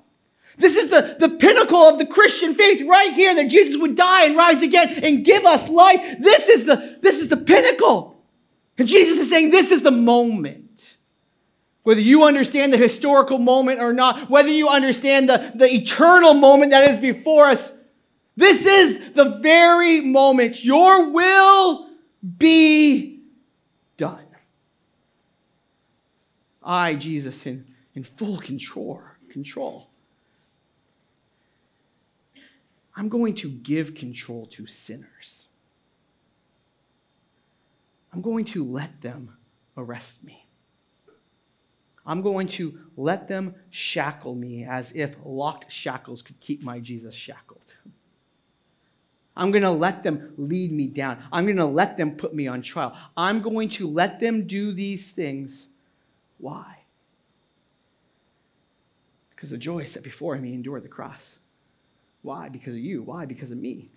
This 0.56 0.76
is 0.76 0.88
the, 0.90 1.16
the 1.18 1.30
pinnacle 1.30 1.80
of 1.80 1.98
the 1.98 2.06
Christian 2.06 2.54
faith 2.54 2.86
right 2.88 3.12
here 3.12 3.34
that 3.34 3.50
Jesus 3.50 3.76
would 3.80 3.96
die 3.96 4.26
and 4.26 4.36
rise 4.36 4.62
again 4.62 5.00
and 5.02 5.24
give 5.24 5.44
us 5.44 5.68
life. 5.68 6.18
This 6.20 6.46
is 6.46 6.64
the, 6.64 6.98
this 7.02 7.18
is 7.18 7.26
the 7.26 7.38
pinnacle. 7.38 8.22
And 8.78 8.86
Jesus 8.86 9.18
is 9.18 9.28
saying, 9.28 9.50
this 9.50 9.72
is 9.72 9.82
the 9.82 9.90
moment. 9.90 10.63
Whether 11.84 12.00
you 12.00 12.24
understand 12.24 12.72
the 12.72 12.78
historical 12.78 13.38
moment 13.38 13.80
or 13.80 13.92
not, 13.92 14.28
whether 14.30 14.48
you 14.48 14.68
understand 14.68 15.28
the, 15.28 15.52
the 15.54 15.72
eternal 15.72 16.34
moment 16.34 16.72
that 16.72 16.90
is 16.90 16.98
before 16.98 17.44
us, 17.46 17.72
this 18.36 18.66
is 18.66 19.12
the 19.12 19.38
very 19.42 20.00
moment 20.00 20.64
your 20.64 21.10
will 21.10 21.88
be 22.38 23.20
done. 23.98 24.26
I, 26.62 26.94
Jesus, 26.94 27.44
in, 27.44 27.66
in 27.94 28.02
full 28.02 28.38
control, 28.38 29.02
control. 29.30 29.88
I'm 32.96 33.10
going 33.10 33.34
to 33.34 33.50
give 33.50 33.94
control 33.94 34.46
to 34.46 34.66
sinners. 34.66 35.48
I'm 38.12 38.22
going 38.22 38.46
to 38.46 38.64
let 38.64 39.02
them 39.02 39.36
arrest 39.76 40.24
me. 40.24 40.43
I'm 42.06 42.20
going 42.22 42.48
to 42.48 42.78
let 42.96 43.28
them 43.28 43.54
shackle 43.70 44.34
me 44.34 44.64
as 44.64 44.92
if 44.94 45.16
locked 45.24 45.72
shackles 45.72 46.22
could 46.22 46.38
keep 46.40 46.62
my 46.62 46.80
Jesus 46.80 47.14
shackled. 47.14 47.74
I'm 49.36 49.50
going 49.50 49.62
to 49.62 49.70
let 49.70 50.02
them 50.02 50.32
lead 50.36 50.70
me 50.70 50.86
down. 50.86 51.22
I'm 51.32 51.44
going 51.44 51.56
to 51.56 51.64
let 51.64 51.96
them 51.96 52.16
put 52.16 52.34
me 52.34 52.46
on 52.46 52.62
trial. 52.62 52.96
I'm 53.16 53.40
going 53.40 53.68
to 53.70 53.88
let 53.88 54.20
them 54.20 54.46
do 54.46 54.72
these 54.72 55.10
things. 55.10 55.66
Why? 56.38 56.78
Because 59.30 59.50
the 59.50 59.58
joy 59.58 59.84
set 59.86 60.02
before 60.02 60.36
him, 60.36 60.44
he 60.44 60.54
endured 60.54 60.84
the 60.84 60.88
cross. 60.88 61.38
Why? 62.22 62.48
Because 62.48 62.74
of 62.74 62.80
you. 62.80 63.02
Why? 63.02 63.26
Because 63.26 63.50
of 63.50 63.58
me. 63.58 63.90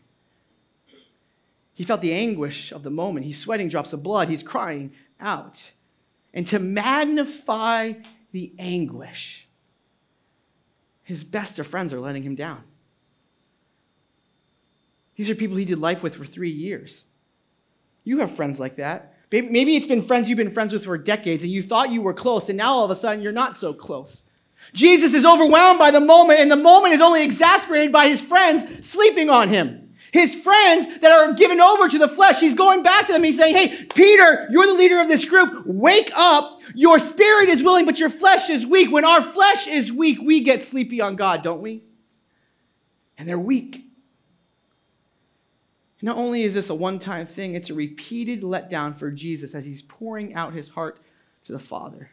He 1.73 1.83
felt 1.83 2.01
the 2.01 2.13
anguish 2.13 2.71
of 2.71 2.81
the 2.81 2.89
moment. 2.89 3.25
He's 3.25 3.39
sweating 3.39 3.69
drops 3.69 3.93
of 3.93 4.01
blood. 4.01 4.29
He's 4.29 4.41
crying 4.41 4.91
out. 5.19 5.71
And 6.37 6.45
to 6.49 6.59
magnify 6.59 7.93
the 8.31 8.53
anguish, 8.59 9.47
his 11.01 11.23
best 11.23 11.57
of 11.57 11.65
friends 11.65 11.91
are 11.93 11.99
letting 11.99 12.21
him 12.21 12.35
down. 12.35 12.61
These 15.15 15.31
are 15.31 15.35
people 15.35 15.57
he 15.57 15.65
did 15.65 15.79
life 15.79 16.03
with 16.03 16.15
for 16.15 16.25
three 16.25 16.51
years. 16.51 17.05
You 18.03 18.19
have 18.19 18.35
friends 18.35 18.59
like 18.59 18.75
that. 18.75 19.15
Maybe 19.31 19.77
it's 19.77 19.87
been 19.87 20.03
friends 20.03 20.29
you've 20.29 20.37
been 20.37 20.53
friends 20.53 20.73
with 20.73 20.83
for 20.83 20.95
decades 20.95 21.41
and 21.41 21.51
you 21.51 21.63
thought 21.63 21.89
you 21.89 22.03
were 22.03 22.13
close, 22.13 22.49
and 22.49 22.57
now 22.59 22.71
all 22.71 22.85
of 22.85 22.91
a 22.91 22.95
sudden 22.95 23.23
you're 23.23 23.31
not 23.31 23.57
so 23.57 23.73
close. 23.73 24.21
Jesus 24.73 25.15
is 25.15 25.25
overwhelmed 25.25 25.79
by 25.79 25.89
the 25.89 25.99
moment, 25.99 26.39
and 26.39 26.51
the 26.51 26.55
moment 26.55 26.93
is 26.93 27.01
only 27.01 27.23
exasperated 27.23 27.91
by 27.91 28.09
his 28.09 28.21
friends 28.21 28.87
sleeping 28.87 29.31
on 29.31 29.49
him. 29.49 29.86
His 30.11 30.35
friends 30.35 30.99
that 30.99 31.11
are 31.11 31.33
given 31.33 31.59
over 31.59 31.87
to 31.89 31.97
the 31.97 32.07
flesh, 32.07 32.39
he's 32.39 32.55
going 32.55 32.83
back 32.83 33.07
to 33.07 33.13
them. 33.13 33.23
He's 33.23 33.37
saying, 33.37 33.55
Hey, 33.55 33.85
Peter, 33.85 34.47
you're 34.49 34.67
the 34.67 34.73
leader 34.73 34.99
of 34.99 35.07
this 35.07 35.25
group. 35.25 35.65
Wake 35.65 36.11
up. 36.15 36.59
Your 36.73 36.99
spirit 36.99 37.49
is 37.49 37.63
willing, 37.63 37.85
but 37.85 37.99
your 37.99 38.09
flesh 38.09 38.49
is 38.49 38.65
weak. 38.65 38.91
When 38.91 39.05
our 39.05 39.21
flesh 39.21 39.67
is 39.67 39.91
weak, 39.91 40.19
we 40.21 40.41
get 40.41 40.61
sleepy 40.61 41.01
on 41.01 41.15
God, 41.15 41.43
don't 41.43 41.61
we? 41.61 41.83
And 43.17 43.27
they're 43.27 43.39
weak. 43.39 43.85
Not 46.01 46.17
only 46.17 46.43
is 46.43 46.53
this 46.53 46.69
a 46.69 46.75
one 46.75 46.99
time 46.99 47.25
thing, 47.25 47.55
it's 47.55 47.69
a 47.69 47.73
repeated 47.73 48.41
letdown 48.41 48.95
for 48.95 49.11
Jesus 49.11 49.55
as 49.55 49.65
he's 49.65 49.81
pouring 49.81 50.35
out 50.35 50.53
his 50.53 50.69
heart 50.69 50.99
to 51.45 51.51
the 51.51 51.59
Father. 51.59 52.11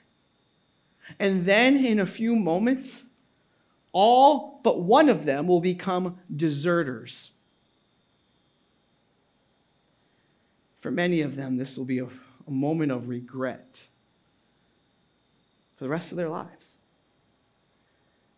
And 1.18 1.44
then 1.44 1.84
in 1.84 2.00
a 2.00 2.06
few 2.06 2.34
moments, 2.34 3.04
all 3.92 4.60
but 4.64 4.80
one 4.80 5.08
of 5.08 5.24
them 5.24 5.46
will 5.46 5.60
become 5.60 6.18
deserters. 6.34 7.30
For 10.84 10.90
many 10.90 11.22
of 11.22 11.34
them, 11.34 11.56
this 11.56 11.78
will 11.78 11.86
be 11.86 12.00
a, 12.00 12.04
a 12.04 12.50
moment 12.50 12.92
of 12.92 13.08
regret 13.08 13.80
for 15.78 15.84
the 15.84 15.88
rest 15.88 16.10
of 16.10 16.18
their 16.18 16.28
lives 16.28 16.74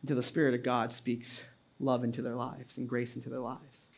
until 0.01 0.15
the 0.15 0.23
Spirit 0.23 0.55
of 0.55 0.63
God 0.63 0.93
speaks 0.93 1.43
love 1.81 2.05
into 2.05 2.23
their 2.23 2.37
lives 2.37 2.79
and 2.79 2.89
grace 2.89 3.17
into 3.17 3.29
their 3.29 3.41
lives. 3.41 3.89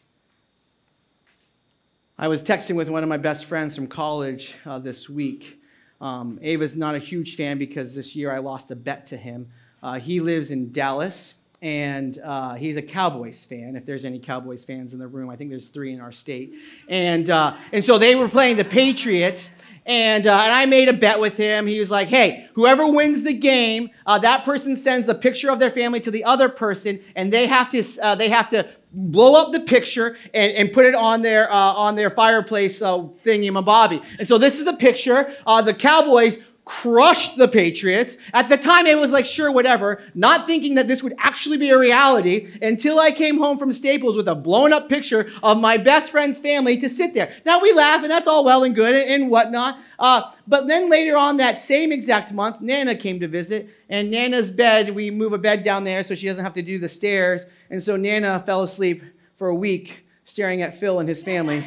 I 2.17 2.29
was 2.29 2.43
texting 2.43 2.75
with 2.75 2.89
one 2.89 3.03
of 3.03 3.11
my 3.11 3.19
best 3.19 3.45
friends 3.45 3.75
from 3.75 3.87
college 3.87 4.55
uh, 4.65 4.79
this 4.79 5.11
week. 5.11 5.61
Um, 6.01 6.39
Ava's 6.41 6.75
not 6.75 6.95
a 6.95 7.01
huge 7.01 7.37
fan 7.37 7.59
because 7.59 7.95
this 7.95 8.17
year 8.17 8.33
I 8.33 8.39
lost 8.39 8.71
a 8.71 8.77
bet 8.77 9.05
to 9.09 9.19
him. 9.19 9.51
Uh, 9.83 9.99
he 9.99 10.21
lives 10.21 10.51
in 10.51 10.73
Dallas, 10.73 11.35
and 11.61 12.19
uh, 12.19 12.55
he's 12.55 12.77
a 12.77 12.83
Cowboys 12.83 13.45
fan. 13.45 13.75
If 13.75 13.85
there's 13.85 14.05
any 14.05 14.19
Cowboys 14.19 14.65
fans 14.65 14.93
in 14.93 14.99
the 14.99 15.09
room, 15.09 15.29
I 15.29 15.37
think 15.37 15.51
there's 15.51 15.69
three 15.69 15.93
in 15.93 16.01
our 16.01 16.13
state. 16.13 16.55
And, 16.89 17.31
uh, 17.31 17.57
and 17.73 17.85
so 17.85 17.99
they 17.99 18.15
were 18.15 18.29
playing 18.29 18.57
the 18.57 18.65
Patriots, 18.65 19.51
and, 19.85 20.27
uh, 20.27 20.39
and 20.39 20.53
I 20.53 20.67
made 20.67 20.89
a 20.89 20.93
bet 20.93 21.19
with 21.19 21.37
him. 21.37 21.67
He 21.67 21.81
was 21.81 21.91
like, 21.91 22.09
hey, 22.09 22.49
whoever 22.55 22.91
wins 22.91 23.23
the 23.23 23.33
game, 23.33 23.91
uh, 24.07 24.19
that 24.19 24.45
person 24.45 24.77
sends 24.77 25.09
a 25.09 25.15
picture 25.15 25.51
of 25.51 25.59
their 25.59 25.71
family 25.71 26.01
to 26.01 26.11
the 26.11 26.25
other 26.25 26.49
person, 26.49 27.01
and 27.17 27.33
they 27.33 27.47
have 27.47 27.71
to, 27.71 27.83
uh, 28.03 28.15
they 28.15 28.29
have 28.29 28.51
to 28.51 28.69
blow 28.93 29.35
up 29.35 29.53
the 29.53 29.61
picture 29.61 30.17
and, 30.35 30.53
and 30.53 30.73
put 30.73 30.85
it 30.85 30.95
on 30.95 31.23
their 31.23 31.51
uh, 31.53 31.55
on 31.55 31.95
their 31.95 32.11
fireplace 32.11 32.81
uh, 32.81 32.99
thingy 33.25 33.53
bobby. 33.65 34.03
And 34.19 34.27
so 34.27 34.39
this 34.39 34.59
is 34.59 34.65
the 34.65 34.77
picture. 34.77 35.35
Uh, 35.47 35.63
the 35.63 35.75
Cowboys 35.75 36.39
crushed 36.69 37.39
the 37.39 37.49
Patriots. 37.49 38.19
At 38.35 38.51
the 38.51 38.59
time, 38.59 38.87
it 38.87 38.99
was 38.99 39.11
like, 39.11 39.25
sure, 39.25 39.51
whatever, 39.51 40.03
not 40.15 40.47
thinking 40.47 40.75
that 40.75 40.87
this 40.87 41.03
would 41.03 41.15
actually 41.19 41.57
be 41.57 41.71
a 41.71 41.79
reality 41.79 42.47
until 42.61 43.01
I 43.01 43.11
came 43.11 43.39
home 43.39 43.57
from 43.57 43.73
Staples 43.73 44.19
with 44.19 44.29
a 44.29 44.35
blown 44.35 44.75
up 44.75 44.87
picture 44.87 45.31
of 45.43 45.59
my 45.59 45.79
best 45.79 46.11
friend's 46.11 46.39
family 46.39 46.77
to 46.77 46.91
sit 46.91 47.15
there. 47.15 47.35
Now 47.47 47.63
we 47.63 47.73
laugh, 47.73 48.03
and 48.03 48.11
that's 48.11 48.27
all 48.27 48.45
well 48.45 48.65
and 48.65 48.75
good 48.75 48.95
and 48.95 49.31
whatnot. 49.31 49.79
Uh, 49.99 50.31
but 50.47 50.69
then 50.69 50.91
later 50.91 51.17
on 51.17 51.39
that 51.39 51.59
same 51.59 51.91
exact 51.91 52.35
month, 52.35 52.61
Nana 52.61 52.95
came 52.95 53.19
to 53.21 53.29
visit, 53.29 53.71
and 53.89 54.11
Nana's 54.11 54.51
bed, 54.51 54.95
we 54.95 55.11
move 55.11 55.33
a 55.33 55.39
bed 55.39 55.65
down 55.65 55.85
there 55.85 56.05
so 56.05 56.15
she 56.15 56.27
doesn't 56.27 56.45
have 56.45 56.55
to 56.55 56.63
do 56.63 56.79
the 56.79 56.89
stairs. 56.89 57.47
And 57.71 57.83
so 57.83 57.97
Nana 57.97 58.43
fell 58.45 58.63
asleep 58.63 59.03
for 59.37 59.49
a 59.49 59.55
week 59.55 60.05
staring 60.25 60.61
at 60.61 60.79
Phil 60.79 61.01
and 61.01 61.09
his 61.09 61.23
family 61.23 61.67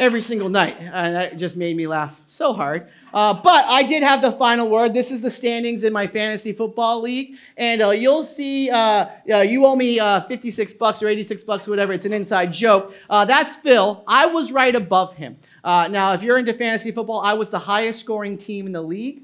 every 0.00 0.22
single 0.22 0.48
night. 0.48 0.76
And 0.80 1.14
that 1.14 1.36
just 1.36 1.56
made 1.56 1.76
me 1.76 1.86
laugh 1.86 2.20
so 2.26 2.52
hard. 2.52 2.88
Uh, 3.12 3.40
but 3.42 3.66
I 3.66 3.82
did 3.82 4.02
have 4.02 4.22
the 4.22 4.32
final 4.32 4.70
word. 4.70 4.94
This 4.94 5.10
is 5.10 5.20
the 5.20 5.30
standings 5.30 5.84
in 5.84 5.92
my 5.92 6.06
fantasy 6.06 6.52
football 6.52 7.02
league. 7.02 7.36
And 7.56 7.82
uh, 7.82 7.90
you'll 7.90 8.24
see, 8.24 8.70
uh, 8.70 9.08
you 9.26 9.66
owe 9.66 9.76
me 9.76 10.00
uh, 10.00 10.22
56 10.22 10.72
bucks 10.74 11.02
or 11.02 11.08
86 11.08 11.42
bucks, 11.44 11.68
whatever. 11.68 11.92
It's 11.92 12.06
an 12.06 12.12
inside 12.12 12.52
joke. 12.52 12.94
Uh, 13.10 13.24
that's 13.26 13.56
Phil. 13.56 14.02
I 14.08 14.26
was 14.26 14.50
right 14.50 14.74
above 14.74 15.14
him. 15.14 15.36
Uh, 15.62 15.88
now, 15.88 16.14
if 16.14 16.22
you're 16.22 16.38
into 16.38 16.54
fantasy 16.54 16.92
football, 16.92 17.20
I 17.20 17.34
was 17.34 17.50
the 17.50 17.58
highest 17.58 18.00
scoring 18.00 18.38
team 18.38 18.66
in 18.66 18.72
the 18.72 18.82
league 18.82 19.22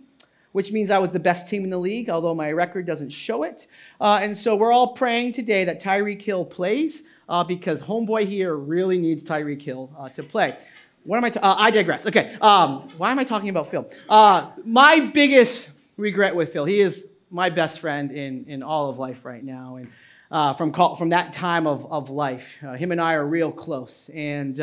which 0.53 0.73
means 0.73 0.91
I 0.91 0.99
was 0.99 1.11
the 1.11 1.21
best 1.21 1.51
team 1.51 1.65
in 1.65 1.69
the 1.69 1.77
league, 1.77 2.09
although 2.09 2.35
my 2.35 2.51
record 2.51 2.87
doesn't 2.87 3.11
show 3.11 3.43
it. 3.43 3.67
Uh, 4.01 4.21
and 4.23 4.35
so 4.35 4.57
we're 4.57 4.73
all 4.73 4.95
praying 4.95 5.33
today 5.33 5.67
that 5.67 5.83
Tyreek 5.83 6.23
Hill 6.23 6.47
plays 6.47 7.03
uh, 7.29 7.45
because 7.45 7.83
homeboy 7.83 8.27
here 8.27 8.55
really 8.55 8.99
needs 8.99 9.25
Tyreek 9.25 9.63
Hill 9.63 9.91
uh, 9.99 10.09
to 10.11 10.23
play. 10.23 10.57
What 11.05 11.19
am 11.19 11.25
I? 11.25 11.31
Uh, 11.31 11.57
I 11.59 11.71
digress. 11.71 12.07
Okay. 12.07 12.37
Um, 12.41 12.91
why 12.97 13.13
am 13.13 13.19
I 13.19 13.25
talking 13.25 13.49
about 13.49 13.71
Phil? 13.71 13.89
Uh, 14.09 14.51
my 14.65 15.01
biggest 15.01 15.71
regret 15.97 16.35
with 16.35 16.53
Phil, 16.53 16.65
he 16.65 16.81
is 16.81 17.07
my 17.31 17.51
best 17.51 17.81
friend 17.81 18.11
in, 18.11 18.45
in 18.47 18.63
all 18.63 18.91
of 18.91 18.99
life 18.99 19.25
right 19.25 19.43
now. 19.43 19.77
And 19.77 19.91
uh, 20.31 20.55
from, 20.55 20.73
call, 20.73 20.97
from 20.97 21.11
that 21.11 21.33
time 21.33 21.67
of, 21.67 21.91
of 21.93 22.11
life, 22.11 22.57
him 22.77 22.91
and 22.91 23.01
I 23.01 23.15
are 23.15 23.27
real 23.27 23.53
close. 23.53 24.11
And 24.13 24.59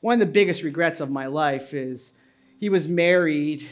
one 0.00 0.14
of 0.14 0.18
the 0.18 0.32
biggest 0.32 0.62
regrets 0.62 1.00
of 1.00 1.10
my 1.10 1.26
life 1.26 1.74
is 1.74 2.14
he 2.60 2.70
was 2.70 2.88
married 2.88 3.68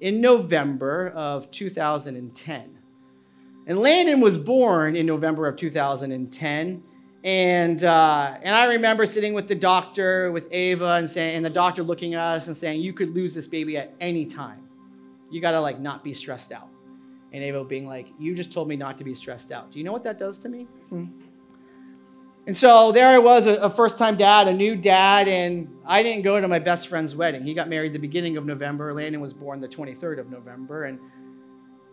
in 0.00 0.20
November 0.20 1.10
of 1.10 1.50
2010. 1.50 2.78
And 3.66 3.78
Landon 3.78 4.20
was 4.20 4.38
born 4.38 4.96
in 4.96 5.04
November 5.04 5.46
of 5.46 5.56
2010. 5.56 6.82
And, 7.24 7.82
uh, 7.82 8.38
and 8.42 8.54
I 8.54 8.66
remember 8.66 9.04
sitting 9.04 9.34
with 9.34 9.48
the 9.48 9.54
doctor, 9.54 10.30
with 10.30 10.46
Ava, 10.52 10.94
and, 10.94 11.10
saying, 11.10 11.36
and 11.36 11.44
the 11.44 11.50
doctor 11.50 11.82
looking 11.82 12.14
at 12.14 12.20
us 12.20 12.46
and 12.46 12.56
saying, 12.56 12.80
You 12.80 12.92
could 12.92 13.14
lose 13.14 13.34
this 13.34 13.48
baby 13.48 13.76
at 13.76 13.92
any 14.00 14.24
time. 14.24 14.68
You 15.30 15.40
got 15.40 15.52
to 15.52 15.60
like 15.60 15.80
not 15.80 16.04
be 16.04 16.14
stressed 16.14 16.52
out. 16.52 16.68
And 17.32 17.42
Ava 17.42 17.64
being 17.64 17.86
like, 17.86 18.08
You 18.18 18.34
just 18.34 18.52
told 18.52 18.68
me 18.68 18.76
not 18.76 18.98
to 18.98 19.04
be 19.04 19.14
stressed 19.14 19.50
out. 19.50 19.72
Do 19.72 19.78
you 19.78 19.84
know 19.84 19.92
what 19.92 20.04
that 20.04 20.18
does 20.18 20.38
to 20.38 20.48
me? 20.48 20.64
Hmm. 20.90 21.06
And 22.46 22.56
so 22.56 22.92
there 22.92 23.08
I 23.08 23.18
was, 23.18 23.46
a, 23.46 23.56
a 23.56 23.68
first 23.68 23.98
time 23.98 24.16
dad, 24.16 24.48
a 24.48 24.52
new 24.52 24.74
dad, 24.74 25.28
and 25.28 25.68
I 25.84 26.02
didn't 26.02 26.22
go 26.22 26.40
to 26.40 26.48
my 26.48 26.58
best 26.58 26.88
friend's 26.88 27.14
wedding. 27.14 27.44
He 27.44 27.52
got 27.52 27.68
married 27.68 27.92
the 27.92 27.98
beginning 27.98 28.38
of 28.38 28.46
November. 28.46 28.94
Landon 28.94 29.20
was 29.20 29.34
born 29.34 29.60
the 29.60 29.68
23rd 29.68 30.18
of 30.18 30.30
November, 30.30 30.84
and 30.84 30.98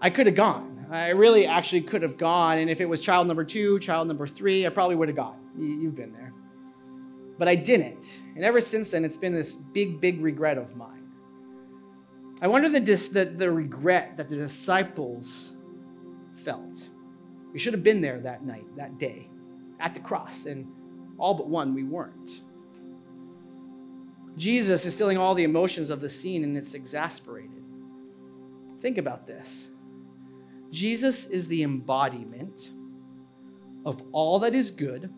I 0.01 0.09
could 0.09 0.27
have 0.27 0.35
gone. 0.35 0.87
I 0.91 1.09
really 1.09 1.45
actually 1.45 1.81
could 1.81 2.01
have 2.01 2.17
gone. 2.17 2.59
And 2.59 2.69
if 2.69 2.79
it 2.79 2.85
was 2.85 3.01
child 3.01 3.27
number 3.27 3.43
two, 3.43 3.79
child 3.79 4.07
number 4.07 4.27
three, 4.27 4.65
I 4.65 4.69
probably 4.69 4.95
would 4.95 5.07
have 5.07 5.17
gone. 5.17 5.39
You've 5.57 5.95
been 5.95 6.13
there. 6.13 6.33
But 7.37 7.47
I 7.47 7.55
didn't. 7.55 8.21
And 8.35 8.43
ever 8.43 8.61
since 8.61 8.91
then, 8.91 9.03
it's 9.03 9.17
been 9.17 9.33
this 9.33 9.53
big, 9.53 9.99
big 9.99 10.21
regret 10.21 10.57
of 10.57 10.75
mine. 10.75 11.11
I 12.41 12.47
wonder 12.47 12.69
the, 12.69 12.79
the, 12.79 13.25
the 13.25 13.51
regret 13.51 14.17
that 14.17 14.29
the 14.29 14.35
disciples 14.35 15.55
felt. 16.37 16.89
We 17.51 17.59
should 17.59 17.73
have 17.73 17.83
been 17.83 18.01
there 18.01 18.19
that 18.19 18.43
night, 18.43 18.65
that 18.75 18.97
day 18.97 19.29
at 19.79 19.93
the 19.93 19.99
cross, 19.99 20.45
and 20.45 20.67
all 21.17 21.33
but 21.33 21.47
one 21.47 21.73
we 21.73 21.83
weren't. 21.83 22.41
Jesus 24.37 24.85
is 24.85 24.95
feeling 24.95 25.17
all 25.17 25.33
the 25.33 25.45
emotions 25.45 25.89
of 25.89 26.01
the 26.01 26.09
scene, 26.09 26.43
and 26.43 26.57
it's 26.57 26.73
exasperated. 26.73 27.63
Think 28.81 28.97
about 28.97 29.25
this 29.25 29.69
Jesus 30.75 31.25
is 31.25 31.47
the 31.47 31.63
embodiment 31.63 32.71
of 33.85 34.03
all 34.11 34.39
that 34.39 34.53
is 34.53 34.71
good, 34.71 35.09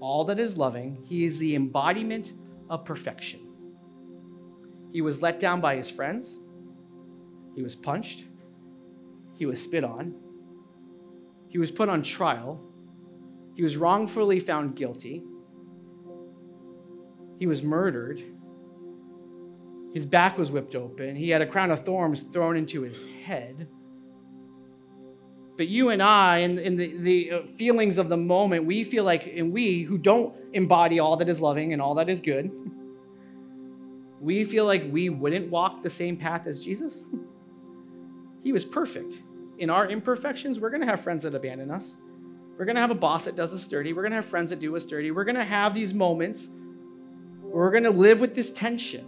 all 0.00 0.24
that 0.24 0.38
is 0.38 0.56
loving. 0.56 1.02
He 1.04 1.24
is 1.24 1.38
the 1.38 1.54
embodiment 1.54 2.32
of 2.68 2.84
perfection. 2.84 3.40
He 4.92 5.02
was 5.02 5.22
let 5.22 5.40
down 5.40 5.60
by 5.60 5.76
his 5.76 5.88
friends, 5.88 6.38
he 7.54 7.62
was 7.62 7.74
punched, 7.74 8.24
he 9.36 9.46
was 9.46 9.62
spit 9.62 9.84
on, 9.84 10.14
he 11.48 11.58
was 11.58 11.70
put 11.70 11.88
on 11.88 12.02
trial 12.02 12.60
he 13.60 13.62
was 13.62 13.76
wrongfully 13.76 14.40
found 14.40 14.74
guilty. 14.74 15.22
He 17.38 17.46
was 17.46 17.62
murdered. 17.62 18.22
His 19.92 20.06
back 20.06 20.38
was 20.38 20.50
whipped 20.50 20.74
open. 20.74 21.14
He 21.14 21.28
had 21.28 21.42
a 21.42 21.46
crown 21.46 21.70
of 21.70 21.84
thorns 21.84 22.22
thrown 22.22 22.56
into 22.56 22.80
his 22.80 23.04
head. 23.22 23.68
But 25.60 25.68
you 25.68 25.90
and 25.90 26.02
I, 26.02 26.38
and, 26.38 26.58
and 26.58 26.80
the, 26.80 26.96
the 26.96 27.30
uh, 27.32 27.42
feelings 27.58 27.98
of 27.98 28.08
the 28.08 28.16
moment, 28.16 28.64
we 28.64 28.82
feel 28.82 29.04
like, 29.04 29.30
and 29.36 29.52
we 29.52 29.82
who 29.82 29.98
don't 29.98 30.34
embody 30.54 31.00
all 31.00 31.18
that 31.18 31.28
is 31.28 31.42
loving 31.42 31.74
and 31.74 31.82
all 31.82 31.96
that 31.96 32.08
is 32.08 32.22
good, 32.22 32.50
we 34.22 34.42
feel 34.44 34.64
like 34.64 34.84
we 34.90 35.10
wouldn't 35.10 35.50
walk 35.50 35.82
the 35.82 35.90
same 35.90 36.16
path 36.16 36.46
as 36.46 36.62
Jesus. 36.62 37.02
He 38.42 38.52
was 38.52 38.64
perfect. 38.64 39.20
In 39.58 39.68
our 39.68 39.86
imperfections, 39.86 40.58
we're 40.58 40.70
going 40.70 40.80
to 40.80 40.86
have 40.86 41.02
friends 41.02 41.24
that 41.24 41.34
abandon 41.34 41.70
us. 41.70 41.94
We're 42.56 42.64
going 42.64 42.76
to 42.76 42.80
have 42.80 42.90
a 42.90 42.94
boss 42.94 43.26
that 43.26 43.36
does 43.36 43.52
us 43.52 43.66
dirty. 43.66 43.92
We're 43.92 44.00
going 44.00 44.12
to 44.12 44.16
have 44.16 44.24
friends 44.24 44.48
that 44.48 44.60
do 44.60 44.74
us 44.76 44.86
dirty. 44.86 45.10
We're 45.10 45.24
going 45.24 45.34
to 45.34 45.44
have 45.44 45.74
these 45.74 45.92
moments 45.92 46.48
where 47.42 47.64
we're 47.66 47.70
going 47.70 47.84
to 47.84 47.90
live 47.90 48.18
with 48.18 48.34
this 48.34 48.50
tension. 48.50 49.06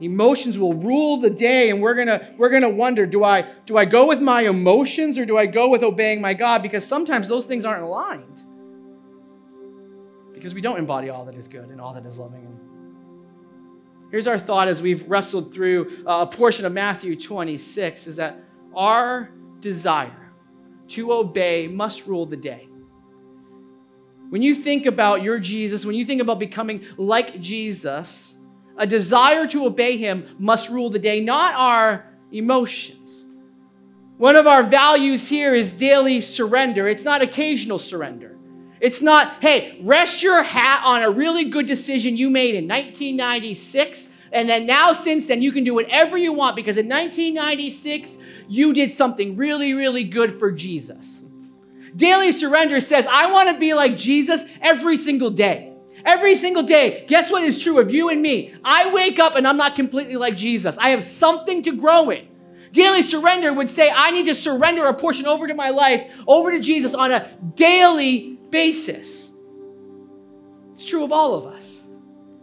Emotions 0.00 0.58
will 0.58 0.74
rule 0.74 1.16
the 1.16 1.30
day, 1.30 1.70
and 1.70 1.82
we're 1.82 1.94
gonna 1.94 2.34
we're 2.38 2.50
gonna 2.50 2.68
wonder: 2.68 3.04
Do 3.04 3.24
I 3.24 3.42
do 3.66 3.76
I 3.76 3.84
go 3.84 4.06
with 4.06 4.20
my 4.20 4.42
emotions 4.42 5.18
or 5.18 5.26
do 5.26 5.36
I 5.36 5.46
go 5.46 5.68
with 5.68 5.82
obeying 5.82 6.20
my 6.20 6.34
God? 6.34 6.62
Because 6.62 6.86
sometimes 6.86 7.26
those 7.26 7.46
things 7.46 7.64
aren't 7.64 7.82
aligned. 7.82 8.42
Because 10.32 10.54
we 10.54 10.60
don't 10.60 10.78
embody 10.78 11.10
all 11.10 11.24
that 11.24 11.34
is 11.34 11.48
good 11.48 11.68
and 11.68 11.80
all 11.80 11.94
that 11.94 12.06
is 12.06 12.16
loving. 12.16 12.58
Here's 14.12 14.28
our 14.28 14.38
thought 14.38 14.68
as 14.68 14.80
we've 14.80 15.08
wrestled 15.10 15.52
through 15.52 16.04
uh, 16.06 16.26
a 16.30 16.36
portion 16.36 16.64
of 16.64 16.72
Matthew 16.72 17.18
26: 17.18 18.06
is 18.06 18.16
that 18.16 18.38
our 18.76 19.30
desire 19.58 20.32
to 20.88 21.12
obey 21.12 21.66
must 21.66 22.06
rule 22.06 22.24
the 22.24 22.36
day. 22.36 22.68
When 24.30 24.42
you 24.42 24.56
think 24.56 24.86
about 24.86 25.22
your 25.22 25.40
Jesus, 25.40 25.84
when 25.84 25.96
you 25.96 26.04
think 26.04 26.20
about 26.20 26.38
becoming 26.38 26.84
like 26.96 27.40
Jesus, 27.40 28.36
a 28.78 28.86
desire 28.86 29.46
to 29.48 29.66
obey 29.66 29.96
him 29.96 30.36
must 30.38 30.70
rule 30.70 30.90
the 30.90 30.98
day, 30.98 31.20
not 31.20 31.54
our 31.54 32.06
emotions. 32.32 33.24
One 34.16 34.36
of 34.36 34.46
our 34.46 34.62
values 34.62 35.28
here 35.28 35.54
is 35.54 35.72
daily 35.72 36.20
surrender. 36.20 36.88
It's 36.88 37.04
not 37.04 37.22
occasional 37.22 37.78
surrender. 37.78 38.36
It's 38.80 39.02
not, 39.02 39.40
hey, 39.40 39.78
rest 39.82 40.22
your 40.22 40.42
hat 40.42 40.82
on 40.84 41.02
a 41.02 41.10
really 41.10 41.50
good 41.50 41.66
decision 41.66 42.16
you 42.16 42.30
made 42.30 42.54
in 42.54 42.68
1996, 42.68 44.08
and 44.32 44.48
then 44.48 44.66
now, 44.66 44.92
since 44.92 45.26
then, 45.26 45.42
you 45.42 45.52
can 45.52 45.64
do 45.64 45.74
whatever 45.74 46.16
you 46.16 46.32
want 46.32 46.54
because 46.54 46.76
in 46.76 46.88
1996, 46.88 48.18
you 48.48 48.72
did 48.72 48.92
something 48.92 49.36
really, 49.36 49.74
really 49.74 50.04
good 50.04 50.38
for 50.38 50.52
Jesus. 50.52 51.22
Daily 51.96 52.32
surrender 52.32 52.80
says, 52.80 53.06
I 53.10 53.32
want 53.32 53.50
to 53.50 53.58
be 53.58 53.74
like 53.74 53.96
Jesus 53.96 54.44
every 54.60 54.96
single 54.96 55.30
day. 55.30 55.67
Every 56.04 56.36
single 56.36 56.62
day. 56.62 57.04
Guess 57.08 57.30
what 57.30 57.42
is 57.42 57.62
true 57.62 57.78
of 57.78 57.90
you 57.90 58.08
and 58.08 58.22
me? 58.22 58.54
I 58.64 58.92
wake 58.92 59.18
up 59.18 59.36
and 59.36 59.46
I'm 59.46 59.56
not 59.56 59.76
completely 59.76 60.16
like 60.16 60.36
Jesus. 60.36 60.76
I 60.78 60.90
have 60.90 61.04
something 61.04 61.62
to 61.64 61.76
grow 61.76 62.10
in. 62.10 62.28
Daily 62.72 63.02
surrender 63.02 63.52
would 63.52 63.70
say, 63.70 63.90
I 63.90 64.10
need 64.10 64.26
to 64.26 64.34
surrender 64.34 64.86
a 64.86 64.94
portion 64.94 65.26
over 65.26 65.46
to 65.46 65.54
my 65.54 65.70
life, 65.70 66.06
over 66.26 66.50
to 66.52 66.60
Jesus 66.60 66.94
on 66.94 67.10
a 67.12 67.28
daily 67.54 68.38
basis. 68.50 69.28
It's 70.74 70.86
true 70.86 71.02
of 71.02 71.12
all 71.12 71.34
of 71.34 71.46
us. 71.46 71.78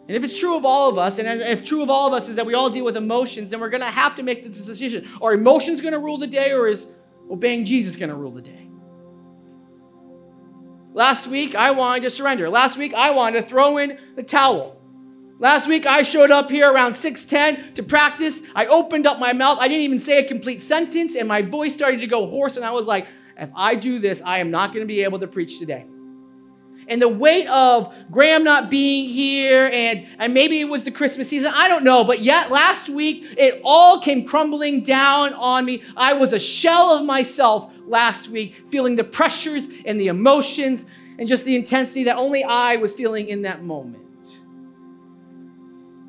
And 0.08 0.16
if 0.16 0.24
it's 0.24 0.38
true 0.38 0.56
of 0.56 0.66
all 0.66 0.90
of 0.90 0.98
us, 0.98 1.18
and 1.18 1.28
if 1.42 1.64
true 1.64 1.82
of 1.82 1.90
all 1.90 2.08
of 2.08 2.14
us 2.14 2.30
is 2.30 2.36
that 2.36 2.46
we 2.46 2.54
all 2.54 2.70
deal 2.70 2.86
with 2.86 2.98
emotions, 2.98 3.50
then 3.50 3.60
we're 3.60 3.70
going 3.70 3.82
to 3.82 3.88
have 3.88 4.16
to 4.18 4.24
make 4.24 4.46
this 4.46 4.66
decision. 4.66 5.10
Are 5.22 5.34
emotions 5.34 5.82
going 5.82 5.94
to 5.94 6.00
rule 6.00 6.20
the 6.20 6.28
day, 6.28 6.52
or 6.52 6.68
is 6.68 6.88
obeying 7.32 7.66
Jesus 7.66 7.96
going 7.96 8.10
to 8.10 8.16
rule 8.16 8.32
the 8.32 8.42
day? 8.42 8.65
Last 10.96 11.28
week, 11.28 11.56
I 11.56 11.72
wanted 11.72 12.04
to 12.04 12.10
surrender. 12.10 12.50
Last 12.50 12.78
week, 12.78 12.94
I 12.94 13.12
wanted 13.12 13.42
to 13.42 13.50
throw 13.50 13.80
in 13.80 13.98
the 14.16 14.24
towel. 14.24 14.78
Last 15.40 15.68
week, 15.68 15.86
I 15.86 16.04
showed 16.04 16.32
up 16.32 16.50
here 16.50 16.72
around 16.72 16.94
6:10 16.94 17.74
to 17.74 17.84
practice. 17.84 18.42
I 18.56 18.68
opened 18.68 19.06
up 19.06 19.20
my 19.20 19.34
mouth. 19.34 19.58
I 19.60 19.68
didn't 19.68 19.84
even 19.84 20.00
say 20.00 20.20
a 20.20 20.24
complete 20.24 20.62
sentence, 20.62 21.18
and 21.18 21.28
my 21.28 21.42
voice 21.42 21.74
started 21.74 22.00
to 22.00 22.08
go 22.08 22.26
hoarse. 22.26 22.56
And 22.56 22.64
I 22.64 22.72
was 22.72 22.86
like, 22.86 23.08
if 23.38 23.50
I 23.54 23.76
do 23.76 24.00
this, 24.00 24.22
I 24.26 24.40
am 24.40 24.52
not 24.52 24.70
going 24.70 24.88
to 24.88 24.88
be 24.88 25.04
able 25.04 25.20
to 25.20 25.28
preach 25.28 25.60
today 25.60 25.86
and 26.88 27.02
the 27.02 27.10
weight 27.10 27.48
of 27.48 27.94
Graham 28.12 28.44
not 28.44 28.70
being 28.70 29.10
here, 29.10 29.70
and, 29.72 30.06
and 30.20 30.34
maybe 30.34 30.60
it 30.60 30.70
was 30.70 30.84
the 30.84 30.92
Christmas 30.92 31.30
season, 31.30 31.52
I 31.54 31.68
don't 31.68 31.84
know, 31.84 32.04
but 32.04 32.22
yet 32.22 32.52
last 32.52 32.90
week 32.90 33.26
it 33.38 33.62
all 33.64 34.00
came 34.00 34.26
crumbling 34.26 34.84
down 34.84 35.34
on 35.34 35.66
me. 35.66 35.84
I 35.98 36.14
was 36.14 36.34
a 36.34 36.40
shell 36.40 36.92
of 36.92 37.06
myself 37.06 37.72
last 37.88 38.30
week, 38.30 38.56
feeling 38.70 38.96
the 38.96 39.04
pressures 39.04 39.68
and 39.86 40.00
the 40.00 40.08
emotions 40.08 40.86
and 41.18 41.28
just 41.28 41.46
the 41.46 41.56
intensity 41.56 42.04
that 42.04 42.18
only 42.18 42.44
I 42.44 42.78
was 42.78 42.94
feeling 42.94 43.28
in 43.28 43.44
that 43.44 43.64
moment. 43.64 44.02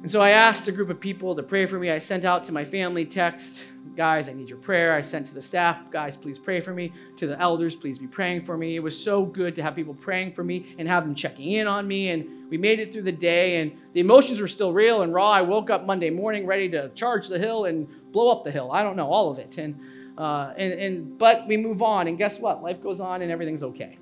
And 0.03 0.11
so 0.11 0.21
I 0.21 0.31
asked 0.31 0.69
a 0.69 0.73
group 0.73 0.91
of 0.91 1.01
people 1.01 1.35
to 1.35 1.43
pray 1.43 1.67
for 1.67 1.79
me. 1.79 1.91
I 1.91 1.99
sent 1.99 2.25
out 2.25 2.45
to 2.45 2.53
my 2.53 2.65
family 2.65 3.05
text 3.05 3.61
guys, 3.97 4.29
I 4.29 4.33
need 4.33 4.49
your 4.49 4.59
prayer. 4.59 4.93
I 4.95 5.01
sent 5.01 5.27
to 5.29 5.35
the 5.35 5.43
staff, 5.43 5.91
guys, 5.91 6.17
please 6.17 6.39
pray 6.39 6.61
for 6.61 6.73
me. 6.73 6.93
To 7.17 7.27
the 7.27 7.41
elders, 7.41 7.75
please 7.75 7.99
be 7.99 8.07
praying 8.07 8.45
for 8.45 8.57
me. 8.57 8.77
It 8.77 8.81
was 8.81 9.03
so 9.03 9.25
good 9.25 9.55
to 9.57 9.63
have 9.63 9.75
people 9.75 9.95
praying 9.95 10.33
for 10.33 10.45
me 10.45 10.75
and 10.79 10.87
have 10.87 11.05
them 11.05 11.15
checking 11.15 11.53
in 11.53 11.67
on 11.67 11.89
me. 11.89 12.11
And 12.11 12.51
we 12.51 12.59
made 12.59 12.79
it 12.79 12.93
through 12.93 13.03
the 13.03 13.13
day, 13.13 13.61
and 13.61 13.73
the 13.95 14.01
emotions 14.01 14.41
were 14.41 14.49
still 14.49 14.73
real 14.73 15.03
and 15.03 15.13
raw. 15.13 15.31
I 15.31 15.43
woke 15.43 15.71
up 15.71 15.85
Monday 15.85 16.11
morning 16.11 16.47
ready 16.47 16.69
to 16.71 16.91
charge 16.91 17.29
the 17.29 17.39
hill 17.39 17.65
and 17.65 17.89
blow 18.13 18.31
up 18.31 18.45
the 18.45 18.51
hill. 18.51 18.71
I 18.71 18.83
don't 18.83 18.97
know 18.97 19.09
all 19.09 19.31
of 19.31 19.39
it. 19.39 19.59
And, 19.59 19.79
uh, 20.19 20.55
and, 20.57 20.73
and 20.75 21.19
but 21.19 21.47
we 21.47 21.57
move 21.57 21.83
on, 21.83 22.07
and 22.09 22.17
guess 22.17 22.39
what? 22.39 22.63
Life 22.63 22.83
goes 22.83 23.01
on, 23.01 23.23
and 23.23 23.31
everything's 23.31 23.63
okay. 23.63 23.99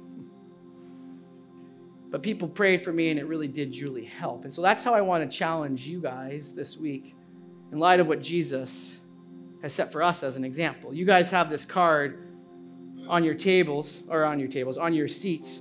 But 2.10 2.22
people 2.22 2.46
prayed 2.46 2.84
for 2.84 2.92
me, 2.92 3.10
and 3.10 3.18
it 3.18 3.26
really 3.26 3.48
did 3.48 3.74
truly 3.74 4.04
help. 4.04 4.44
And 4.44 4.54
so 4.54 4.62
that's 4.62 4.84
how 4.84 4.94
I 4.94 5.00
want 5.00 5.28
to 5.28 5.36
challenge 5.36 5.86
you 5.86 6.00
guys 6.00 6.52
this 6.52 6.76
week 6.76 7.16
in 7.72 7.78
light 7.78 7.98
of 7.98 8.06
what 8.06 8.22
Jesus 8.22 8.94
has 9.62 9.72
set 9.72 9.90
for 9.90 10.02
us 10.02 10.22
as 10.22 10.36
an 10.36 10.44
example. 10.44 10.94
You 10.94 11.04
guys 11.04 11.28
have 11.30 11.50
this 11.50 11.64
card 11.64 12.28
on 13.08 13.24
your 13.24 13.34
tables, 13.34 14.00
or 14.08 14.24
on 14.24 14.38
your 14.38 14.48
tables, 14.48 14.78
on 14.78 14.94
your 14.94 15.08
seats. 15.08 15.60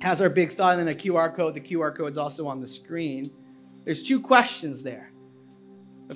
Has 0.00 0.20
our 0.20 0.28
big 0.28 0.52
thought 0.52 0.78
and 0.78 0.86
then 0.86 0.94
a 0.94 0.98
QR 0.98 1.34
code. 1.34 1.54
The 1.54 1.60
QR 1.60 1.96
code 1.96 2.12
is 2.12 2.18
also 2.18 2.46
on 2.46 2.60
the 2.60 2.68
screen. 2.68 3.30
There's 3.84 4.02
two 4.02 4.20
questions 4.20 4.82
there. 4.82 5.07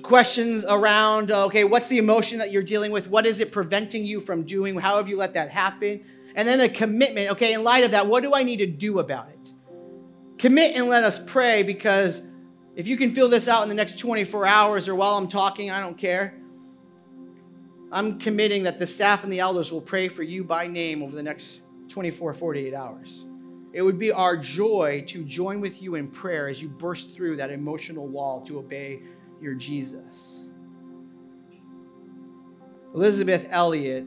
Questions 0.01 0.65
around, 0.67 1.29
okay, 1.29 1.63
what's 1.63 1.87
the 1.87 1.99
emotion 1.99 2.39
that 2.39 2.51
you're 2.51 2.63
dealing 2.63 2.91
with? 2.91 3.07
What 3.07 3.27
is 3.27 3.39
it 3.39 3.51
preventing 3.51 4.03
you 4.03 4.19
from 4.19 4.43
doing? 4.43 4.75
How 4.75 4.97
have 4.97 5.07
you 5.07 5.17
let 5.17 5.35
that 5.35 5.51
happen? 5.51 6.03
And 6.35 6.47
then 6.47 6.61
a 6.61 6.69
commitment, 6.69 7.29
okay, 7.31 7.53
in 7.53 7.63
light 7.63 7.83
of 7.83 7.91
that, 7.91 8.07
what 8.07 8.23
do 8.23 8.33
I 8.33 8.41
need 8.41 8.57
to 8.57 8.65
do 8.65 8.99
about 8.99 9.29
it? 9.29 9.53
Commit 10.39 10.75
and 10.75 10.87
let 10.87 11.03
us 11.03 11.21
pray 11.27 11.61
because 11.61 12.21
if 12.75 12.87
you 12.87 12.97
can 12.97 13.13
fill 13.13 13.29
this 13.29 13.47
out 13.47 13.61
in 13.61 13.69
the 13.69 13.75
next 13.75 13.99
24 13.99 14.47
hours 14.47 14.87
or 14.87 14.95
while 14.95 15.15
I'm 15.15 15.27
talking, 15.27 15.69
I 15.69 15.79
don't 15.79 15.97
care. 15.97 16.33
I'm 17.91 18.17
committing 18.17 18.63
that 18.63 18.79
the 18.79 18.87
staff 18.87 19.23
and 19.23 19.31
the 19.31 19.39
elders 19.39 19.71
will 19.71 19.81
pray 19.81 20.07
for 20.07 20.23
you 20.23 20.43
by 20.43 20.65
name 20.65 21.03
over 21.03 21.15
the 21.15 21.21
next 21.21 21.61
24, 21.89 22.33
48 22.33 22.73
hours. 22.73 23.25
It 23.73 23.83
would 23.83 23.99
be 23.99 24.11
our 24.11 24.35
joy 24.35 25.03
to 25.07 25.23
join 25.23 25.61
with 25.61 25.83
you 25.83 25.95
in 25.95 26.07
prayer 26.07 26.47
as 26.47 26.59
you 26.59 26.67
burst 26.67 27.13
through 27.13 27.37
that 27.37 27.51
emotional 27.51 28.07
wall 28.07 28.41
to 28.41 28.57
obey 28.57 29.01
your 29.41 29.55
Jesus. 29.55 30.47
Elisabeth 32.93 33.47
Elliot, 33.49 34.05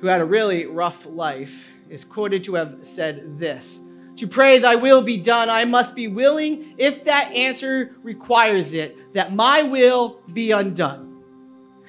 who 0.00 0.06
had 0.06 0.20
a 0.20 0.24
really 0.24 0.66
rough 0.66 1.06
life, 1.06 1.68
is 1.88 2.04
quoted 2.04 2.44
to 2.44 2.54
have 2.54 2.78
said 2.82 3.38
this 3.38 3.80
To 4.16 4.26
pray, 4.26 4.58
Thy 4.58 4.76
will 4.76 5.02
be 5.02 5.16
done, 5.16 5.48
I 5.48 5.64
must 5.64 5.94
be 5.94 6.08
willing, 6.08 6.74
if 6.78 7.04
that 7.04 7.32
answer 7.32 7.96
requires 8.02 8.72
it, 8.72 9.14
that 9.14 9.32
my 9.32 9.62
will 9.62 10.20
be 10.32 10.50
undone. 10.50 11.22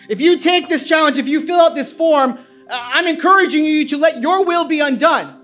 If 0.07 0.21
you 0.21 0.39
take 0.39 0.69
this 0.69 0.87
challenge, 0.87 1.17
if 1.17 1.27
you 1.27 1.45
fill 1.45 1.59
out 1.59 1.75
this 1.75 1.91
form, 1.91 2.31
uh, 2.31 2.37
I'm 2.69 3.07
encouraging 3.07 3.65
you 3.65 3.87
to 3.89 3.97
let 3.97 4.21
your 4.21 4.45
will 4.45 4.65
be 4.65 4.79
undone. 4.79 5.41